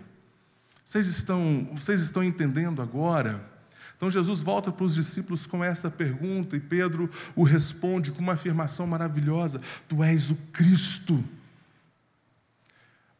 Vocês 0.83 1.07
estão, 1.07 1.69
vocês 1.73 2.01
estão 2.01 2.23
entendendo 2.23 2.81
agora? 2.81 3.49
Então 3.95 4.09
Jesus 4.09 4.41
volta 4.41 4.71
para 4.71 4.83
os 4.83 4.95
discípulos 4.95 5.45
com 5.45 5.63
essa 5.63 5.91
pergunta 5.91 6.57
e 6.57 6.59
Pedro 6.59 7.07
o 7.35 7.43
responde 7.43 8.11
com 8.11 8.19
uma 8.19 8.33
afirmação 8.33 8.87
maravilhosa: 8.87 9.61
Tu 9.87 10.03
és 10.03 10.31
o 10.31 10.35
Cristo. 10.51 11.23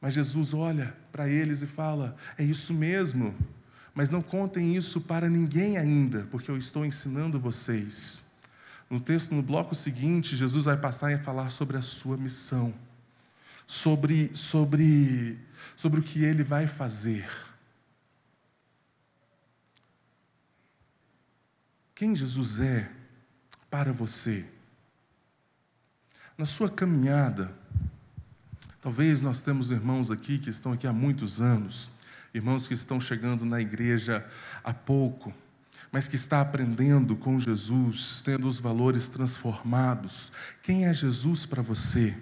Mas 0.01 0.15
Jesus 0.15 0.55
olha 0.55 0.95
para 1.11 1.29
eles 1.29 1.61
e 1.61 1.67
fala: 1.67 2.17
É 2.35 2.43
isso 2.43 2.73
mesmo, 2.73 3.35
mas 3.93 4.09
não 4.09 4.21
contem 4.21 4.75
isso 4.75 5.01
para 5.01 5.29
ninguém 5.29 5.77
ainda, 5.77 6.27
porque 6.31 6.49
eu 6.49 6.57
estou 6.57 6.85
ensinando 6.85 7.39
vocês. 7.39 8.23
No 8.89 8.99
texto, 8.99 9.33
no 9.33 9.41
bloco 9.41 9.75
seguinte, 9.75 10.35
Jesus 10.35 10.65
vai 10.65 10.77
passar 10.77 11.13
a 11.13 11.19
falar 11.19 11.49
sobre 11.49 11.77
a 11.77 11.81
sua 11.81 12.17
missão, 12.17 12.73
sobre, 13.65 14.35
sobre, 14.35 15.37
sobre 15.75 15.99
o 15.99 16.03
que 16.03 16.23
ele 16.23 16.43
vai 16.43 16.67
fazer. 16.67 17.29
Quem 21.95 22.15
Jesus 22.15 22.59
é 22.59 22.91
para 23.69 23.93
você? 23.93 24.45
Na 26.37 26.45
sua 26.45 26.69
caminhada, 26.69 27.55
talvez 28.81 29.21
nós 29.21 29.41
temos 29.41 29.69
irmãos 29.69 30.09
aqui 30.09 30.39
que 30.39 30.49
estão 30.49 30.71
aqui 30.71 30.87
há 30.87 30.91
muitos 30.91 31.39
anos, 31.39 31.91
irmãos 32.33 32.67
que 32.67 32.73
estão 32.73 32.99
chegando 32.99 33.45
na 33.45 33.59
igreja 33.59 34.25
há 34.63 34.73
pouco, 34.73 35.33
mas 35.91 36.07
que 36.07 36.15
está 36.15 36.39
aprendendo 36.39 37.15
com 37.15 37.37
Jesus, 37.37 38.21
tendo 38.23 38.47
os 38.47 38.59
valores 38.59 39.07
transformados. 39.07 40.31
Quem 40.63 40.85
é 40.85 40.93
Jesus 40.93 41.45
para 41.45 41.61
você? 41.61 42.15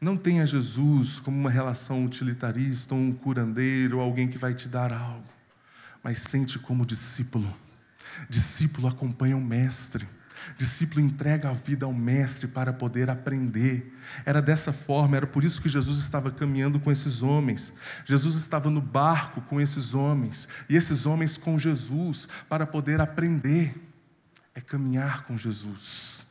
Não 0.00 0.16
tenha 0.16 0.46
Jesus 0.46 1.20
como 1.20 1.38
uma 1.38 1.50
relação 1.50 2.04
utilitarista, 2.04 2.94
um 2.94 3.12
curandeiro, 3.12 4.00
alguém 4.00 4.28
que 4.28 4.38
vai 4.38 4.54
te 4.54 4.66
dar 4.66 4.92
algo, 4.94 5.28
mas 6.02 6.20
sente 6.20 6.58
como 6.58 6.86
discípulo. 6.86 7.54
Discípulo 8.28 8.88
acompanha 8.88 9.36
o 9.36 9.40
mestre. 9.40 10.08
Discípulo 10.56 11.00
entrega 11.00 11.50
a 11.50 11.52
vida 11.52 11.86
ao 11.86 11.92
mestre 11.92 12.46
para 12.46 12.72
poder 12.72 13.08
aprender. 13.08 13.96
Era 14.24 14.42
dessa 14.42 14.72
forma, 14.72 15.16
era 15.16 15.26
por 15.26 15.44
isso 15.44 15.60
que 15.60 15.68
Jesus 15.68 15.98
estava 15.98 16.30
caminhando 16.30 16.78
com 16.78 16.90
esses 16.90 17.22
homens. 17.22 17.72
Jesus 18.04 18.34
estava 18.36 18.70
no 18.70 18.80
barco 18.80 19.40
com 19.42 19.60
esses 19.60 19.94
homens, 19.94 20.48
e 20.68 20.76
esses 20.76 21.06
homens 21.06 21.36
com 21.36 21.58
Jesus, 21.58 22.28
para 22.48 22.66
poder 22.66 23.00
aprender. 23.00 23.74
É 24.54 24.60
caminhar 24.60 25.24
com 25.24 25.36
Jesus. 25.36 26.26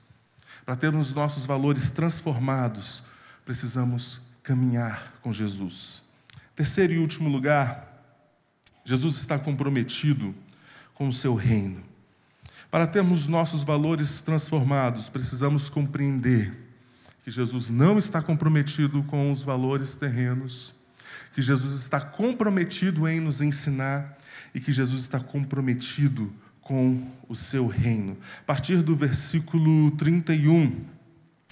Para 0.66 0.76
termos 0.76 1.14
nossos 1.14 1.46
valores 1.46 1.90
transformados, 1.90 3.04
precisamos 3.46 4.22
caminhar 4.44 5.14
com 5.22 5.32
Jesus. 5.32 6.04
Terceiro 6.56 6.94
e 6.94 7.00
último 7.00 7.30
lugar, 7.30 8.04
Jesus 8.84 9.16
está 9.16 9.40
comprometido 9.40 10.36
com 10.94 11.08
o 11.08 11.14
seu 11.14 11.34
reino. 11.34 11.89
Para 12.72 12.86
termos 12.86 13.28
nossos 13.28 13.64
valores 13.64 14.22
transformados, 14.22 15.10
precisamos 15.10 15.70
compreender 15.70 16.54
que 17.24 17.32
Jesus 17.32 17.70
não 17.70 17.98
está 17.98 18.22
comprometido 18.22 19.02
com 19.04 19.32
os 19.32 19.42
valores 19.42 19.96
terrenos, 19.96 20.76
que 21.34 21.42
Jesus 21.42 21.74
está 21.82 22.00
comprometido 22.00 23.08
em 23.08 23.20
nos 23.20 23.42
ensinar 23.42 24.18
e 24.54 24.60
que 24.60 24.72
Jesus 24.72 25.02
está 25.02 25.20
comprometido 25.20 26.32
com 26.62 27.02
o 27.28 27.36
seu 27.36 27.66
reino. 27.66 28.16
A 28.42 28.44
partir 28.44 28.84
do 28.84 28.96
versículo 28.96 29.90
31, 29.92 30.86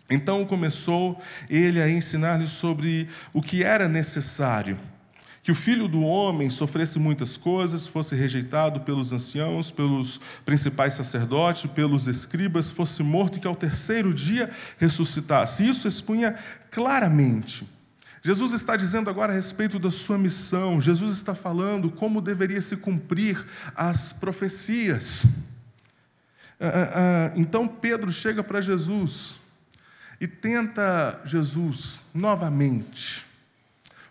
então 0.08 0.46
começou 0.46 1.20
ele 1.50 1.82
a 1.82 1.90
ensinar-lhes 1.90 2.52
sobre 2.52 3.10
o 3.34 3.42
que 3.42 3.64
era 3.64 3.88
necessário. 3.88 4.78
Que 5.48 5.52
o 5.54 5.56
filho 5.56 5.88
do 5.88 6.02
homem 6.02 6.50
sofresse 6.50 7.00
muitas 7.00 7.38
coisas, 7.38 7.88
fosse 7.88 8.14
rejeitado 8.18 8.82
pelos 8.82 9.14
anciãos, 9.14 9.72
pelos 9.72 10.20
principais 10.44 10.96
sacerdotes, 10.96 11.72
pelos 11.72 12.06
escribas, 12.06 12.70
fosse 12.70 13.02
morto 13.02 13.38
e 13.38 13.40
que 13.40 13.48
ao 13.48 13.56
terceiro 13.56 14.14
dia 14.14 14.52
ressuscitasse. 14.78 15.66
Isso 15.66 15.88
expunha 15.88 16.38
claramente. 16.70 17.66
Jesus 18.22 18.52
está 18.52 18.76
dizendo 18.76 19.10
agora 19.10 19.32
a 19.32 19.36
respeito 19.38 19.80
da 19.80 19.90
sua 19.90 20.18
missão, 20.18 20.82
Jesus 20.82 21.16
está 21.16 21.34
falando 21.34 21.90
como 21.90 22.20
deveria 22.20 22.60
se 22.60 22.76
cumprir 22.76 23.46
as 23.74 24.12
profecias. 24.12 25.26
Ah, 26.60 26.68
ah, 26.68 26.92
ah, 26.94 27.32
então 27.38 27.70
Pedro 27.70 28.12
chega 28.12 28.44
para 28.44 28.60
Jesus 28.60 29.40
e 30.20 30.28
tenta 30.28 31.22
Jesus 31.24 32.02
novamente. 32.14 33.27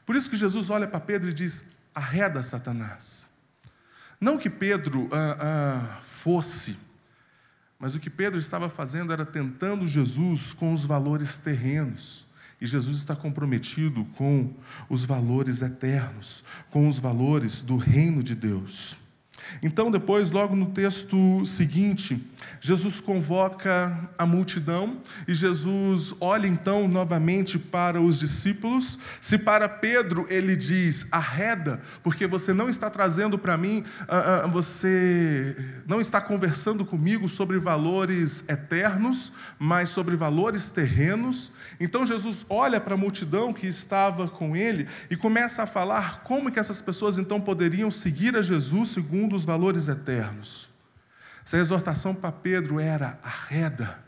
Por 0.06 0.14
isso 0.14 0.30
que 0.30 0.36
Jesus 0.36 0.70
olha 0.70 0.86
para 0.86 1.00
Pedro 1.00 1.28
e 1.28 1.34
diz: 1.34 1.64
arreda 1.94 2.42
Satanás. 2.42 3.28
Não 4.20 4.38
que 4.38 4.48
Pedro 4.48 5.08
ah, 5.12 5.36
ah, 5.38 6.00
fosse, 6.04 6.78
mas 7.78 7.94
o 7.94 8.00
que 8.00 8.08
Pedro 8.08 8.38
estava 8.38 8.70
fazendo 8.70 9.12
era 9.12 9.26
tentando 9.26 9.86
Jesus 9.86 10.52
com 10.52 10.72
os 10.72 10.84
valores 10.84 11.36
terrenos. 11.36 12.24
E 12.58 12.66
Jesus 12.66 12.96
está 12.96 13.14
comprometido 13.14 14.06
com 14.16 14.54
os 14.88 15.04
valores 15.04 15.60
eternos, 15.60 16.42
com 16.70 16.88
os 16.88 16.98
valores 16.98 17.60
do 17.60 17.76
reino 17.76 18.22
de 18.22 18.34
Deus. 18.34 18.96
Então, 19.62 19.90
depois, 19.90 20.30
logo 20.30 20.54
no 20.54 20.66
texto 20.66 21.44
seguinte, 21.44 22.20
Jesus 22.60 23.00
convoca 23.00 24.10
a 24.18 24.26
multidão 24.26 24.98
e 25.26 25.34
Jesus 25.34 26.14
olha 26.20 26.46
então 26.46 26.88
novamente 26.88 27.58
para 27.58 28.00
os 28.00 28.18
discípulos. 28.18 28.98
Se 29.20 29.38
para 29.38 29.68
Pedro 29.68 30.26
ele 30.28 30.56
diz: 30.56 31.06
arreda, 31.10 31.80
porque 32.02 32.26
você 32.26 32.52
não 32.52 32.68
está 32.68 32.90
trazendo 32.90 33.38
para 33.38 33.56
mim, 33.56 33.84
uh, 34.02 34.46
uh, 34.46 34.50
você 34.50 35.56
não 35.86 36.00
está 36.00 36.20
conversando 36.20 36.84
comigo 36.84 37.28
sobre 37.28 37.58
valores 37.58 38.44
eternos, 38.48 39.32
mas 39.58 39.90
sobre 39.90 40.16
valores 40.16 40.70
terrenos. 40.70 41.52
Então 41.78 42.06
Jesus 42.06 42.44
olha 42.48 42.80
para 42.80 42.94
a 42.94 42.98
multidão 42.98 43.52
que 43.52 43.66
estava 43.66 44.28
com 44.28 44.56
ele 44.56 44.88
e 45.10 45.16
começa 45.16 45.62
a 45.62 45.66
falar 45.66 46.22
como 46.22 46.50
que 46.50 46.58
essas 46.58 46.80
pessoas 46.80 47.18
então 47.18 47.40
poderiam 47.40 47.90
seguir 47.90 48.36
a 48.36 48.42
Jesus 48.42 48.88
segundo 48.90 49.35
os 49.36 49.44
valores 49.44 49.86
eternos. 49.86 50.68
Se 51.44 51.54
a 51.54 51.60
exortação 51.60 52.12
para 52.12 52.32
Pedro 52.32 52.80
era 52.80 53.20
arreda, 53.22 54.04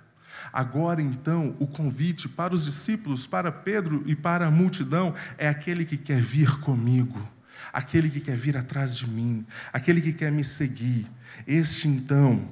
agora 0.52 1.00
então 1.00 1.54
o 1.60 1.68
convite 1.68 2.28
para 2.28 2.52
os 2.52 2.64
discípulos, 2.64 3.28
para 3.28 3.52
Pedro 3.52 4.02
e 4.06 4.16
para 4.16 4.46
a 4.46 4.50
multidão 4.50 5.14
é 5.36 5.48
aquele 5.48 5.84
que 5.84 5.96
quer 5.96 6.20
vir 6.20 6.58
comigo, 6.58 7.28
aquele 7.72 8.10
que 8.10 8.20
quer 8.20 8.36
vir 8.36 8.56
atrás 8.56 8.96
de 8.96 9.08
mim, 9.08 9.46
aquele 9.72 10.00
que 10.00 10.12
quer 10.12 10.32
me 10.32 10.42
seguir. 10.42 11.08
Este 11.46 11.86
então, 11.86 12.48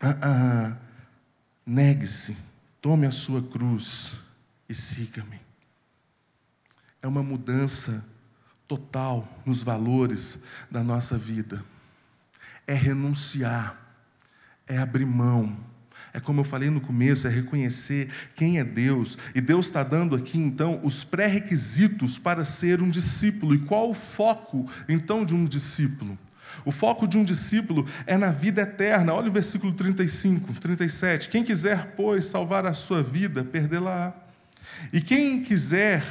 ah, 0.00 0.16
ah, 0.22 0.76
negue-se, 1.66 2.36
tome 2.80 3.08
a 3.08 3.10
sua 3.10 3.42
cruz 3.42 4.12
e 4.68 4.74
siga-me. 4.74 5.40
É 7.02 7.08
uma 7.08 7.24
mudança 7.24 8.04
total 8.68 9.28
nos 9.44 9.64
valores 9.64 10.38
da 10.70 10.84
nossa 10.84 11.18
vida 11.18 11.71
é 12.66 12.74
renunciar, 12.74 13.76
é 14.66 14.78
abrir 14.78 15.06
mão. 15.06 15.56
É 16.14 16.20
como 16.20 16.40
eu 16.40 16.44
falei 16.44 16.68
no 16.68 16.80
começo, 16.80 17.26
é 17.26 17.30
reconhecer 17.30 18.10
quem 18.34 18.58
é 18.58 18.64
Deus. 18.64 19.16
E 19.34 19.40
Deus 19.40 19.66
está 19.66 19.82
dando 19.82 20.14
aqui, 20.14 20.38
então, 20.38 20.78
os 20.82 21.04
pré-requisitos 21.04 22.18
para 22.18 22.44
ser 22.44 22.82
um 22.82 22.90
discípulo. 22.90 23.54
E 23.54 23.58
qual 23.60 23.90
o 23.90 23.94
foco, 23.94 24.68
então, 24.88 25.24
de 25.24 25.34
um 25.34 25.46
discípulo? 25.46 26.18
O 26.66 26.72
foco 26.72 27.08
de 27.08 27.16
um 27.16 27.24
discípulo 27.24 27.86
é 28.06 28.18
na 28.18 28.30
vida 28.30 28.60
eterna. 28.60 29.14
Olha 29.14 29.28
o 29.28 29.32
versículo 29.32 29.72
35, 29.72 30.52
37. 30.60 31.30
Quem 31.30 31.42
quiser, 31.42 31.94
pois, 31.96 32.26
salvar 32.26 32.66
a 32.66 32.74
sua 32.74 33.02
vida, 33.02 33.42
perdê-la. 33.42 34.14
E 34.92 35.00
quem 35.00 35.42
quiser, 35.42 36.04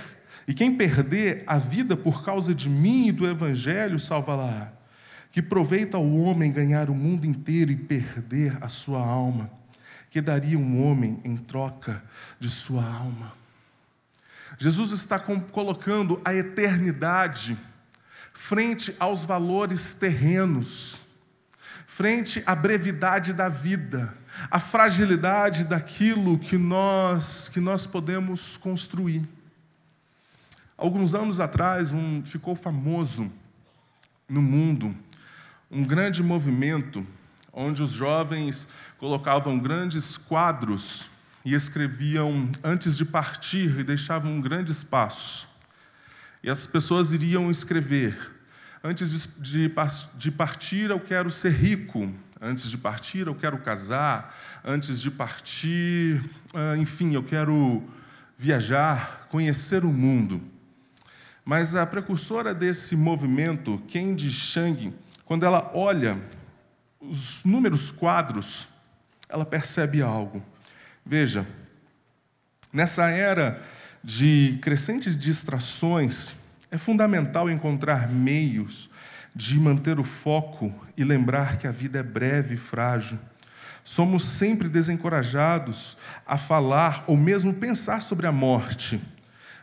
e 0.48 0.54
quem 0.54 0.76
perder 0.76 1.44
a 1.46 1.60
vida 1.60 1.96
por 1.96 2.26
causa 2.26 2.56
de 2.56 2.70
mim 2.70 3.08
e 3.08 3.12
do 3.12 3.28
evangelho, 3.28 4.00
salva-la. 4.00 4.81
Que 5.32 5.42
proveita 5.42 5.96
ao 5.96 6.06
homem 6.06 6.52
ganhar 6.52 6.90
o 6.90 6.96
mundo 6.96 7.26
inteiro 7.26 7.72
e 7.72 7.76
perder 7.76 8.58
a 8.62 8.68
sua 8.68 9.00
alma? 9.00 9.50
Que 10.10 10.20
daria 10.20 10.60
um 10.60 10.86
homem 10.86 11.22
em 11.24 11.38
troca 11.38 12.04
de 12.38 12.50
sua 12.50 12.84
alma? 12.84 13.34
Jesus 14.60 14.92
está 14.92 15.18
colocando 15.18 16.22
a 16.26 16.34
eternidade 16.34 17.58
frente 18.34 18.94
aos 19.00 19.24
valores 19.24 19.94
terrenos, 19.94 21.00
frente 21.88 22.44
à 22.46 22.54
brevidade 22.54 23.32
da 23.32 23.48
vida, 23.48 24.14
à 24.50 24.60
fragilidade 24.60 25.64
daquilo 25.64 26.38
que 26.38 26.58
nós 26.58 27.48
que 27.48 27.62
nós 27.62 27.88
podemos 27.88 28.58
construir. 28.58 29.28
Alguns 30.78 31.16
anos 31.16 31.40
atrás, 31.40 31.94
um, 31.94 32.22
ficou 32.26 32.56
famoso 32.56 33.32
no 34.28 34.42
mundo 34.42 34.94
um 35.72 35.86
grande 35.86 36.22
movimento 36.22 37.08
onde 37.54 37.82
os 37.82 37.92
jovens 37.92 38.68
colocavam 38.98 39.58
grandes 39.58 40.18
quadros 40.18 41.10
e 41.46 41.54
escreviam 41.54 42.52
antes 42.64 42.98
de 42.98 43.06
partir 43.06 43.80
e 43.80 43.84
deixavam 43.84 44.34
um 44.34 44.42
grande 44.42 44.72
espaço. 44.72 45.48
E 46.44 46.50
as 46.50 46.68
pessoas 46.68 47.12
iriam 47.12 47.50
escrever: 47.50 48.18
antes 48.84 49.28
de, 49.40 49.70
partir, 50.32 50.90
eu 50.90 51.00
quero 51.00 51.32
ser 51.32 51.52
rico. 51.52 52.14
Antes 52.44 52.70
de 52.70 52.78
partir, 52.78 53.28
eu 53.28 53.36
quero 53.36 53.60
casar. 53.60 54.36
Antes 54.66 55.00
de 55.00 55.12
partir, 55.12 56.24
ah, 56.54 56.76
enfim, 56.76 57.14
eu 57.14 57.24
quero 57.24 57.84
viajar, 58.38 59.28
conhecer 59.30 59.86
o 59.86 59.94
mundo. 59.94 60.42
Mas 61.46 61.76
a 61.76 61.86
precursora 61.86 62.54
desse 62.54 62.96
movimento, 62.96 63.82
Candy 63.92 64.32
Chang, 64.32 64.94
quando 65.32 65.46
ela 65.46 65.72
olha 65.74 66.18
os 67.00 67.42
números 67.46 67.90
quadros, 67.90 68.68
ela 69.30 69.46
percebe 69.46 70.02
algo. 70.02 70.44
Veja, 71.06 71.48
nessa 72.74 73.08
era 73.08 73.64
de 74.04 74.60
crescentes 74.62 75.18
distrações, 75.18 76.36
é 76.70 76.78
fundamental 76.78 77.50
encontrar 77.50 78.10
meios 78.10 78.90
de 79.34 79.58
manter 79.58 80.02
o 80.02 80.04
foco 80.04 80.70
e 80.98 81.04
lembrar 81.06 81.56
que 81.56 81.66
a 81.66 81.72
vida 81.72 82.00
é 82.00 82.04
breve 82.04 82.56
e 82.56 82.58
frágil. 82.58 83.18
Somos 83.86 84.26
sempre 84.26 84.68
desencorajados 84.68 85.98
a 86.28 86.38
falar 86.38 87.06
ou 87.08 87.16
mesmo 87.16 87.54
pensar 87.54 88.02
sobre 88.02 88.28
a 88.28 88.34
morte, 88.34 89.00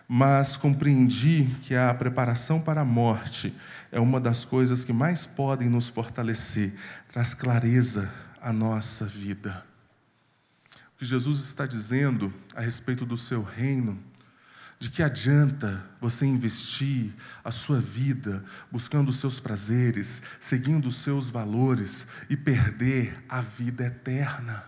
mas 0.08 0.56
compreendi 0.56 1.44
que 1.60 1.74
a 1.74 1.92
preparação 1.92 2.58
para 2.58 2.80
a 2.80 2.84
morte 2.84 3.54
é 3.92 4.00
uma 4.00 4.18
das 4.18 4.42
coisas 4.42 4.82
que 4.82 4.92
mais 4.92 5.26
podem 5.26 5.68
nos 5.68 5.86
fortalecer, 5.86 6.72
traz 7.12 7.34
clareza 7.34 8.10
à 8.40 8.50
nossa 8.50 9.04
vida. 9.04 9.62
O 10.94 10.98
que 10.98 11.04
Jesus 11.04 11.44
está 11.44 11.66
dizendo 11.66 12.32
a 12.56 12.62
respeito 12.62 13.04
do 13.04 13.18
seu 13.18 13.42
reino 13.42 14.02
De 14.80 14.88
que 14.88 15.02
adianta 15.02 15.84
você 16.00 16.24
investir 16.24 17.12
a 17.42 17.50
sua 17.50 17.80
vida 17.80 18.44
buscando 18.70 19.08
os 19.08 19.16
seus 19.16 19.40
prazeres, 19.40 20.22
seguindo 20.38 20.86
os 20.86 20.98
seus 20.98 21.28
valores 21.28 22.06
e 22.30 22.36
perder 22.36 23.24
a 23.28 23.40
vida 23.40 23.86
eterna? 23.86 24.64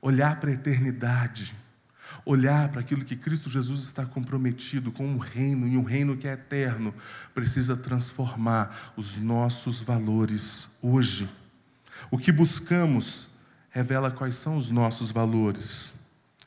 Olhar 0.00 0.40
para 0.40 0.50
a 0.50 0.54
eternidade, 0.54 1.54
olhar 2.24 2.70
para 2.70 2.80
aquilo 2.80 3.04
que 3.04 3.16
Cristo 3.16 3.50
Jesus 3.50 3.80
está 3.80 4.06
comprometido 4.06 4.90
com 4.90 5.06
um 5.06 5.18
reino 5.18 5.68
e 5.68 5.76
um 5.76 5.82
reino 5.82 6.16
que 6.16 6.26
é 6.26 6.32
eterno, 6.32 6.94
precisa 7.34 7.76
transformar 7.76 8.92
os 8.96 9.18
nossos 9.18 9.82
valores 9.82 10.68
hoje. 10.80 11.28
O 12.10 12.18
que 12.18 12.32
buscamos 12.32 13.28
revela 13.70 14.10
quais 14.10 14.36
são 14.36 14.56
os 14.56 14.70
nossos 14.70 15.10
valores. 15.10 15.92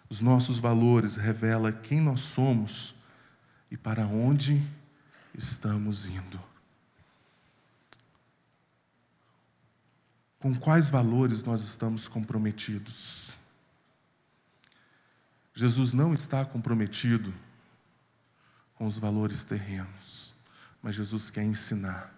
Os 0.09 0.21
nossos 0.21 0.59
valores 0.59 1.15
revela 1.15 1.71
quem 1.71 1.99
nós 1.99 2.21
somos 2.21 2.95
e 3.69 3.75
para 3.75 4.07
onde 4.07 4.65
estamos 5.37 6.07
indo. 6.07 6.39
Com 10.39 10.55
quais 10.55 10.87
valores 10.87 11.43
nós 11.43 11.61
estamos 11.61 12.07
comprometidos? 12.07 13.36
Jesus 15.57 15.91
não 15.91 16.13
está 16.13 16.45
comprometido 16.45 17.33
com 18.75 18.85
os 18.85 18.95
valores 18.99 19.43
terrenos, 19.43 20.35
mas 20.83 20.93
Jesus 20.93 21.31
quer 21.31 21.41
ensinar, 21.41 22.13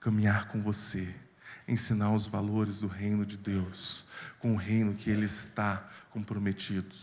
caminhar 0.00 0.48
com 0.48 0.58
você, 0.58 1.14
ensinar 1.68 2.10
os 2.10 2.26
valores 2.26 2.80
do 2.80 2.86
reino 2.86 3.26
de 3.26 3.36
Deus, 3.36 4.06
com 4.38 4.54
o 4.54 4.56
reino 4.56 4.94
que 4.94 5.10
Ele 5.10 5.26
está 5.26 5.86
comprometido. 6.08 6.96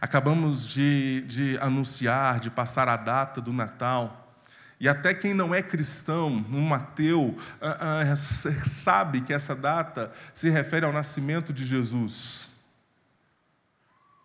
Acabamos 0.00 0.64
de, 0.64 1.22
de 1.22 1.58
anunciar, 1.58 2.38
de 2.38 2.48
passar 2.48 2.88
a 2.88 2.96
data 2.96 3.40
do 3.40 3.52
Natal. 3.52 4.40
E 4.78 4.88
até 4.88 5.12
quem 5.12 5.34
não 5.34 5.52
é 5.52 5.64
cristão, 5.64 6.46
um 6.48 6.72
ateu, 6.72 7.36
ah, 7.60 8.04
ah, 8.12 8.14
sabe 8.14 9.20
que 9.22 9.32
essa 9.32 9.56
data 9.56 10.12
se 10.32 10.48
refere 10.48 10.86
ao 10.86 10.92
nascimento 10.92 11.52
de 11.52 11.64
Jesus. 11.64 12.54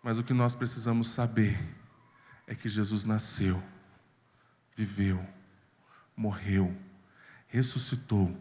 Mas 0.02 0.18
o 0.18 0.24
que 0.24 0.34
nós 0.34 0.54
precisamos 0.54 1.08
saber 1.08 1.58
é 2.46 2.54
que 2.54 2.68
Jesus 2.68 3.04
nasceu, 3.04 3.62
viveu, 4.76 5.24
morreu, 6.16 6.76
ressuscitou 7.46 8.36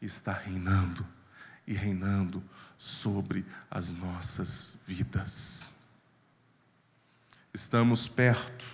e 0.00 0.06
está 0.06 0.32
reinando 0.32 1.06
e 1.66 1.72
reinando 1.72 2.42
sobre 2.78 3.44
as 3.70 3.90
nossas 3.90 4.76
vidas. 4.86 5.70
Estamos 7.52 8.08
perto 8.08 8.64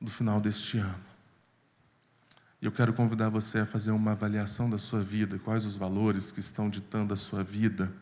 do 0.00 0.10
final 0.10 0.40
deste 0.40 0.78
ano. 0.78 1.04
E 2.60 2.64
eu 2.64 2.72
quero 2.72 2.94
convidar 2.94 3.28
você 3.28 3.58
a 3.58 3.66
fazer 3.66 3.90
uma 3.90 4.12
avaliação 4.12 4.70
da 4.70 4.78
sua 4.78 5.00
vida, 5.00 5.38
quais 5.38 5.64
os 5.64 5.76
valores 5.76 6.30
que 6.30 6.40
estão 6.40 6.70
ditando 6.70 7.12
a 7.12 7.16
sua 7.16 7.42
vida, 7.42 7.92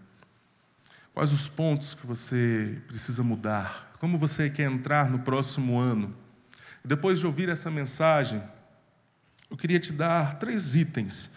quais 1.20 1.33
os 1.33 1.50
pontos 1.50 1.92
que 1.92 2.06
você 2.06 2.78
precisa 2.88 3.22
mudar, 3.22 3.92
como 3.98 4.16
você 4.16 4.48
quer 4.48 4.70
entrar 4.70 5.11
no 5.11 5.18
próximo 5.18 5.78
ano. 5.78 6.16
Depois 6.83 7.18
de 7.18 7.26
ouvir 7.26 7.50
essa 7.50 7.70
mensagem, 7.70 8.42
eu 9.50 9.54
queria 9.54 9.78
te 9.78 9.92
dar 9.92 10.38
três 10.38 10.74
itens 10.74 11.30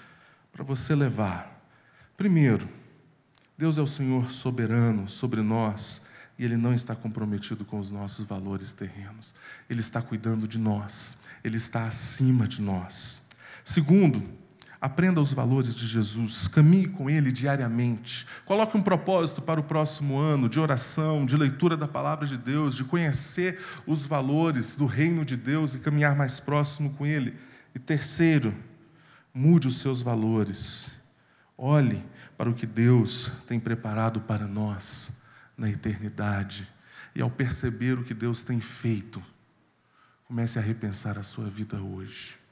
para 0.53 0.63
você 0.63 0.95
levar. 0.95 1.67
Primeiro, 2.15 2.65
Deus 3.57 3.77
é 3.77 3.81
o 3.81 3.85
Senhor 3.85 4.31
soberano 4.31 5.09
sobre 5.09 5.41
nós 5.41 6.01
e 6.39 6.45
Ele 6.45 6.55
não 6.55 6.73
está 6.73 6.95
comprometido 6.95 7.65
com 7.65 7.77
os 7.77 7.91
nossos 7.91 8.25
valores 8.25 8.71
terrenos. 8.71 9.35
Ele 9.69 9.81
está 9.81 10.01
cuidando 10.01 10.47
de 10.47 10.57
nós, 10.57 11.17
Ele 11.43 11.57
está 11.57 11.87
acima 11.87 12.47
de 12.47 12.61
nós. 12.61 13.21
Segundo, 13.65 14.23
aprenda 14.83 15.21
os 15.21 15.31
valores 15.31 15.73
de 15.73 15.87
Jesus, 15.87 16.45
caminhe 16.45 16.89
com 16.89 17.09
Ele 17.09 17.31
diariamente. 17.31 18.27
Coloque 18.43 18.75
um 18.75 18.81
propósito 18.81 19.41
para 19.41 19.57
o 19.57 19.63
próximo 19.63 20.17
ano 20.17 20.49
de 20.49 20.59
oração, 20.59 21.25
de 21.25 21.37
leitura 21.37 21.77
da 21.77 21.87
palavra 21.87 22.27
de 22.27 22.37
Deus, 22.37 22.75
de 22.75 22.83
conhecer 22.83 23.63
os 23.87 24.05
valores 24.05 24.75
do 24.75 24.85
reino 24.85 25.23
de 25.23 25.37
Deus 25.37 25.73
e 25.73 25.79
caminhar 25.79 26.17
mais 26.17 26.41
próximo 26.41 26.89
com 26.95 27.05
Ele. 27.05 27.33
E 27.73 27.79
terceiro, 27.79 28.53
mude 29.33 29.69
os 29.69 29.77
seus 29.77 30.01
valores. 30.01 30.91
Olhe 31.57 32.03
para 32.37 32.49
o 32.49 32.53
que 32.53 32.65
Deus 32.65 33.31
tem 33.47 33.61
preparado 33.61 34.19
para 34.19 34.45
nós 34.45 35.13
na 35.57 35.69
eternidade. 35.69 36.67
E 37.15 37.21
ao 37.21 37.29
perceber 37.29 37.97
o 37.97 38.03
que 38.03 38.13
Deus 38.13 38.43
tem 38.43 38.59
feito, 38.59 39.23
comece 40.25 40.59
a 40.59 40.61
repensar 40.61 41.17
a 41.17 41.23
sua 41.23 41.45
vida 41.45 41.81
hoje. 41.81 42.42